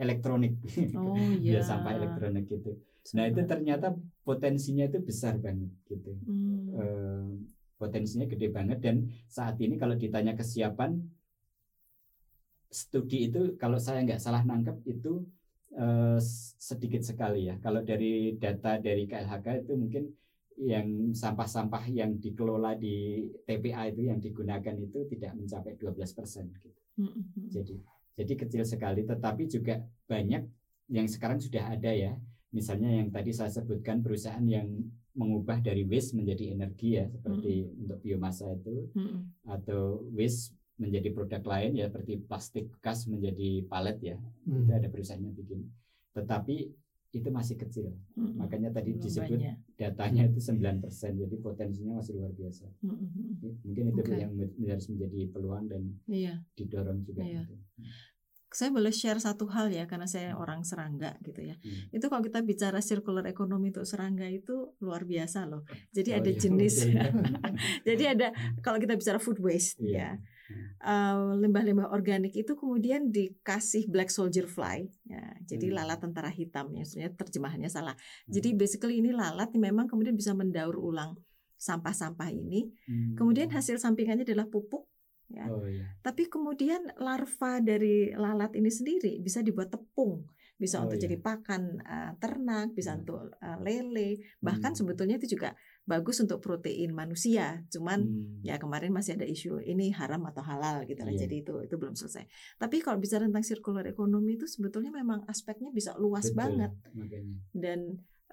elektronik. 0.00 0.56
Oh 0.96 1.16
ya 1.40 1.60
sampah 1.60 1.96
elektronik 2.00 2.48
gitu 2.48 2.76
nah 3.16 3.24
itu 3.30 3.40
ternyata 3.44 3.86
potensinya 4.24 4.84
itu 4.88 4.98
besar 5.08 5.34
banget 5.44 5.70
gitu 5.90 6.10
Hmm. 6.24 6.72
Eh, 6.80 7.26
potensinya 7.80 8.26
gede 8.32 8.48
banget 8.56 8.78
dan 8.80 8.96
saat 9.36 9.56
ini 9.60 9.74
kalau 9.82 9.94
ditanya 9.98 10.32
kesiapan 10.40 10.90
studi 12.80 13.30
itu 13.30 13.40
kalau 13.60 13.78
saya 13.78 14.02
nggak 14.02 14.18
salah 14.24 14.42
nangkep 14.42 14.76
itu 14.90 15.22
eh, 15.78 16.18
s- 16.18 16.54
sedikit 16.58 17.02
sekali 17.06 17.46
ya 17.50 17.54
kalau 17.62 17.80
dari 17.86 18.34
data 18.42 18.78
dari 18.82 19.06
KLHK 19.10 19.46
itu 19.62 19.72
mungkin 19.78 20.04
yang 20.54 20.86
sampah-sampah 21.22 21.82
yang 21.90 22.14
dikelola 22.22 22.78
di 22.78 23.26
TPA 23.46 23.90
itu 23.90 24.06
yang 24.10 24.18
digunakan 24.22 24.74
itu 24.78 24.98
tidak 25.10 25.34
mencapai 25.34 25.74
12% 25.74 26.46
gitu. 26.62 26.70
Mm-mm. 26.98 27.22
Jadi 27.50 27.74
jadi 28.14 28.32
kecil 28.38 28.62
sekali 28.62 29.02
tetapi 29.02 29.42
juga 29.50 29.82
banyak 30.06 30.42
yang 30.94 31.06
sekarang 31.10 31.38
sudah 31.42 31.74
ada 31.74 31.90
ya. 31.90 32.14
Misalnya 32.54 32.90
yang 32.94 33.10
tadi 33.10 33.34
saya 33.34 33.50
sebutkan 33.50 33.98
perusahaan 33.98 34.46
yang 34.46 34.70
mengubah 35.14 35.58
dari 35.58 35.82
waste 35.82 36.14
menjadi 36.14 36.54
energi 36.54 36.98
ya 36.98 37.06
seperti 37.06 37.66
untuk 37.76 37.98
biomasa 37.98 38.50
itu 38.50 38.90
Mm-mm. 38.94 39.46
atau 39.46 40.02
waste 40.10 40.54
menjadi 40.74 41.10
produk 41.10 41.42
lain 41.44 41.78
ya 41.78 41.86
seperti 41.86 42.18
plastik 42.20 42.66
bekas 42.70 43.06
menjadi 43.06 43.62
palet 43.66 43.98
ya. 44.02 44.16
Hmm. 44.46 44.66
Itu 44.66 44.70
ada 44.70 44.88
perusahaan 44.90 45.22
yang 45.22 45.34
bikin. 45.34 45.70
Tetapi 46.14 46.56
itu 47.14 47.28
masih 47.30 47.54
kecil. 47.54 47.94
Mm-mm. 48.18 48.42
Makanya 48.42 48.74
tadi 48.74 48.90
Belum 48.90 49.02
disebut 49.06 49.38
banyak. 49.38 49.56
datanya 49.78 50.22
itu 50.26 50.38
9%. 50.42 50.82
Jadi 51.14 51.36
potensinya 51.38 52.02
masih 52.02 52.18
luar 52.18 52.34
biasa. 52.34 52.66
Mm-mm. 52.82 53.38
Mungkin 53.62 53.84
itu 53.94 54.02
Oke. 54.02 54.14
yang 54.18 54.32
harus 54.66 54.86
menjadi 54.90 55.20
peluang 55.30 55.64
dan 55.70 55.82
Iya. 56.10 56.42
didorong 56.58 57.06
juga 57.06 57.22
Iya. 57.22 57.46
gitu. 57.46 57.54
Saya 58.54 58.70
boleh 58.70 58.94
share 58.94 59.18
satu 59.18 59.50
hal 59.50 59.66
ya 59.68 59.84
karena 59.84 60.06
saya 60.06 60.38
orang 60.38 60.62
serangga 60.62 61.18
gitu 61.20 61.42
ya. 61.42 61.58
Hmm. 61.58 61.90
Itu 61.90 62.06
kalau 62.06 62.22
kita 62.22 62.38
bicara 62.40 62.78
circular 62.78 63.26
economy 63.26 63.74
untuk 63.74 63.82
serangga 63.82 64.30
itu 64.30 64.78
luar 64.78 65.02
biasa 65.02 65.44
loh. 65.44 65.66
Jadi 65.90 66.14
Oh 66.14 66.18
ada 66.22 66.30
iya, 66.30 66.38
jenis. 66.38 66.74
betul. 66.86 66.94
Jadi 67.90 68.04
ada 68.06 68.26
kalau 68.62 68.78
kita 68.78 68.94
bicara 68.94 69.18
food 69.18 69.42
waste 69.42 69.82
Iya. 69.82 69.98
ya. 69.98 70.10
eh, 70.84 71.18
limbah-limbah 71.40 71.88
organik 71.88 72.36
itu 72.36 72.52
kemudian 72.54 73.08
dikasih 73.08 73.88
black 73.88 74.12
soldier 74.12 74.46
fly 74.46 74.86
ya. 75.04 75.34
Jadi 75.42 75.72
Hmm. 75.72 75.76
lalat 75.82 75.98
tentara 75.98 76.30
hitam 76.30 76.70
ya. 76.70 76.84
Sebenarnya 76.86 77.16
terjemahannya 77.16 77.66
salah. 77.66 77.96
Jadi 78.28 78.54
basically 78.54 79.02
ini 79.02 79.10
lalat 79.10 79.50
yang 79.50 79.74
memang 79.74 79.88
kemudian 79.88 80.14
bisa 80.14 80.30
mendaur 80.30 80.76
ulang 80.76 81.16
sampah-sampah 81.56 82.28
ini. 82.28 82.68
Hmm. 82.86 83.16
Kemudian 83.16 83.48
hasil 83.50 83.80
sampingannya 83.80 84.22
adalah 84.22 84.46
pupuk 84.46 84.84
ya. 85.34 85.44
Oh 85.50 85.66
iya. 85.66 85.84
Tapi 86.00 86.30
kemudian 86.30 86.94
larva 87.02 87.58
dari 87.58 88.14
lalat 88.14 88.54
ini 88.54 88.70
sendiri 88.70 89.18
bisa 89.18 89.42
dibuat 89.42 89.74
tepung, 89.74 90.22
bisa 90.54 90.78
Oh, 90.78 90.86
untuk 90.86 91.02
iya. 91.02 91.10
jadi 91.10 91.16
pakan 91.18 91.62
uh, 91.82 92.12
ternak, 92.22 92.70
bisa 92.72 92.94
Hmm. 92.94 93.02
untuk 93.02 93.18
uh, 93.42 93.58
lele, 93.58 94.22
bahkan 94.38 94.70
Hmm. 94.70 94.78
sebetulnya 94.86 95.18
itu 95.18 95.34
juga 95.34 95.52
bagus 95.84 96.22
untuk 96.22 96.38
protein 96.40 96.94
manusia. 96.94 97.60
Cuman 97.68 98.00
Hmm. 98.06 98.40
ya 98.46 98.56
kemarin 98.56 98.94
masih 98.94 99.18
ada 99.18 99.26
isu 99.26 99.60
ini 99.66 99.90
haram 99.90 100.22
atau 100.30 100.40
halal 100.40 100.86
gitu 100.86 101.02
lah. 101.02 101.10
Iya. 101.12 101.26
Jadi 101.26 101.42
itu 101.42 101.54
itu 101.66 101.74
belum 101.74 101.98
selesai. 101.98 102.24
Tapi 102.56 102.80
kalau 102.80 103.02
bicara 103.02 103.26
tentang 103.26 103.44
circular 103.44 103.84
economy 103.84 104.38
itu 104.38 104.46
sebetulnya 104.46 104.94
memang 104.94 105.26
aspeknya 105.26 105.74
bisa 105.74 105.92
luas 105.98 106.30
Betul, 106.30 106.38
banget 106.38 106.72
Makanya. 106.94 107.34
dan 107.52 107.80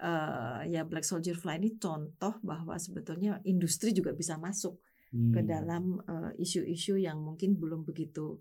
uh, 0.01 0.61
ya 0.65 0.81
black 0.87 1.03
soldier 1.05 1.35
fly 1.37 1.57
ini 1.61 1.77
contoh 1.77 2.37
bahwa 2.41 2.77
sebetulnya 2.79 3.37
industri 3.43 3.91
juga 3.91 4.15
bisa 4.15 4.37
masuk 4.39 4.79
ke 5.11 5.39
Hmm. 5.39 5.45
dalam 5.45 5.83
eh, 6.01 6.31
isu-isu 6.39 6.95
yang 6.95 7.19
mungkin 7.19 7.55
belum 7.55 7.83
begitu 7.83 8.39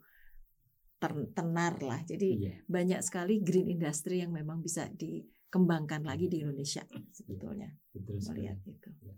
tenar 1.33 1.81
lah. 1.81 2.05
Jadi 2.05 2.31
Iya. 2.39 2.55
banyak 2.67 3.01
sekali 3.01 3.41
green 3.41 3.67
industry 3.69 4.21
yang 4.21 4.31
memang 4.31 4.61
bisa 4.61 4.87
dikembangkan 4.87 6.05
lagi 6.05 6.29
di 6.29 6.45
Indonesia 6.45 6.85
sebetulnya 7.11 7.73
Betul 7.91 8.21
sekali. 8.21 8.45
melihat 8.45 8.59
itu. 8.63 8.89
Ya. 9.01 9.15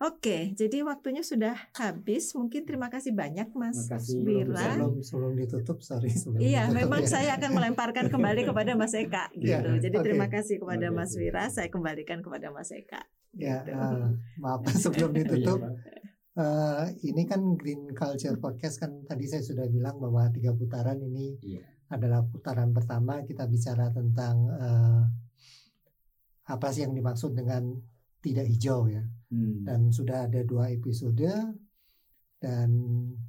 Oke, 0.00 0.52
jadi 0.52 0.82
waktunya 0.82 1.22
sudah 1.22 1.54
habis. 1.72 2.30
Mungkin 2.32 2.64
terima 2.64 2.88
kasih 2.88 3.12
banyak 3.12 3.50
Mas 3.52 3.78
Wira. 4.10 4.74
sebelum 4.74 5.00
sebelum 5.00 5.32
ditutup 5.34 5.78
sorry 5.80 6.10
sebelum 6.10 6.40
Iya, 6.40 6.66
ditutup 6.66 6.78
memang 6.80 7.02
ya. 7.02 7.10
saya 7.10 7.30
akan 7.38 7.50
melemparkan 7.52 8.06
kembali 8.08 8.40
kepada 8.50 8.72
Mas 8.74 8.92
Eka 8.92 9.30
gitu. 9.32 9.50
Iya, 9.50 9.78
Jadi 9.78 9.96
oke. 9.96 10.04
terima 10.04 10.26
kasih 10.26 10.58
kepada 10.58 10.88
Mas. 10.90 11.12
Wira, 11.12 11.46
saya 11.46 11.68
kembalikan 11.68 12.20
kepada 12.20 12.48
Mas 12.48 12.70
Eka. 12.70 13.02
ya 13.34 13.66
gitu. 13.66 13.74
eh, 13.74 14.14
maaf 14.36 14.62
sebelum 14.78 15.10
Iya, 15.10 15.18
ditutup 15.20 15.58
Eh, 16.34 16.84
ini 17.06 17.22
kan 17.30 17.54
Green 17.54 17.94
Culture 17.94 18.34
Podcast 18.42 18.82
kan 18.82 19.06
tadi 19.06 19.22
saya 19.30 19.38
sudah 19.46 19.70
bilang 19.70 20.02
bahwa 20.02 20.26
tiga 20.34 20.50
putaran 20.50 20.98
ini 20.98 21.38
Iya. 21.38 21.62
adalah 21.94 22.26
putaran 22.26 22.74
pertama 22.74 23.22
kita 23.22 23.46
bicara 23.46 23.94
tentang 23.94 24.36
eh, 24.50 25.02
apa 26.50 26.66
sih 26.74 26.82
yang 26.82 26.90
dimaksud 26.90 27.38
dengan 27.38 27.78
tidak 28.18 28.50
hijau 28.50 28.90
ya 28.90 29.06
Hmm. 29.30 29.62
dan 29.66 29.80
sudah 29.94 30.26
ada 30.26 30.42
dua 30.42 30.70
episode 30.74 31.22
dan 32.42 32.70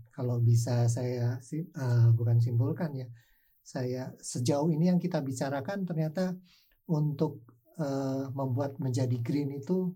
kalau 0.09 0.41
bisa 0.41 0.89
saya 0.89 1.37
eh, 1.53 2.07
bukan 2.09 2.41
simpulkan 2.41 2.89
ya 2.93 3.05
saya 3.61 4.17
sejauh 4.17 4.73
ini 4.73 4.89
yang 4.89 4.97
kita 4.97 5.21
bicarakan 5.21 5.85
ternyata 5.85 6.33
untuk 6.89 7.45
eh, 7.77 8.25
membuat 8.33 8.81
menjadi 8.81 9.17
green 9.21 9.61
itu 9.61 9.93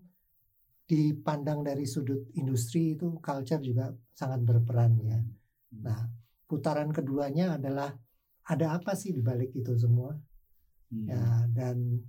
dipandang 0.90 1.62
dari 1.62 1.86
sudut 1.86 2.34
industri 2.34 2.98
itu 2.98 3.22
culture 3.22 3.62
juga 3.62 3.94
sangat 4.10 4.42
berperan 4.42 4.98
ya. 5.06 5.22
Nah, 5.78 6.02
putaran 6.50 6.90
keduanya 6.90 7.54
adalah 7.54 7.94
ada 8.50 8.74
apa 8.74 8.98
sih 8.98 9.14
di 9.14 9.22
balik 9.22 9.54
itu 9.54 9.70
semua? 9.78 10.10
Hmm. 10.90 11.06
Ya, 11.06 11.22
dan 11.54 12.02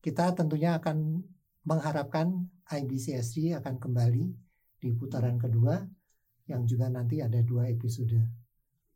kita 0.00 0.32
tentunya 0.32 0.80
akan 0.80 1.20
mengharapkan 1.68 2.48
IBCSD 2.72 3.52
akan 3.60 3.76
kembali 3.76 4.24
di 4.80 4.88
putaran 4.96 5.36
kedua 5.36 5.84
yang 6.48 6.64
juga 6.64 6.88
nanti 6.88 7.20
ada 7.20 7.44
dua 7.44 7.68
episode. 7.68 8.16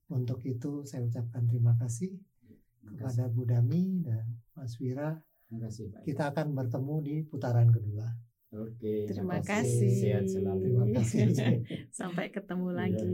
Untuk 0.08 0.40
itu 0.48 0.80
saya 0.88 1.04
ucapkan 1.04 1.44
terima 1.44 1.76
kasih 1.76 2.16
Terima 2.16 3.04
kasih. 3.04 3.20
kepada 3.20 3.24
Bu 3.28 3.42
Dami 3.44 3.82
dan 4.00 4.24
Mas 4.56 4.80
Wira. 4.80 5.20
Terima 5.46 5.68
kasih, 5.68 5.84
Pak. 5.92 6.00
Kita 6.08 6.24
akan 6.32 6.46
bertemu 6.56 6.94
di 7.04 7.16
putaran 7.28 7.68
kedua. 7.68 8.25
Oke. 8.52 9.10
Terima 9.10 9.36
makasih. 9.36 9.74
kasih. 9.74 9.90
Sehat 9.98 10.24
selalu. 10.30 10.62
Terima 10.62 10.86
kasih. 10.94 11.24
Sampai 11.98 12.30
ketemu 12.30 12.68
Iya. 12.68 12.76
lagi. 12.78 13.10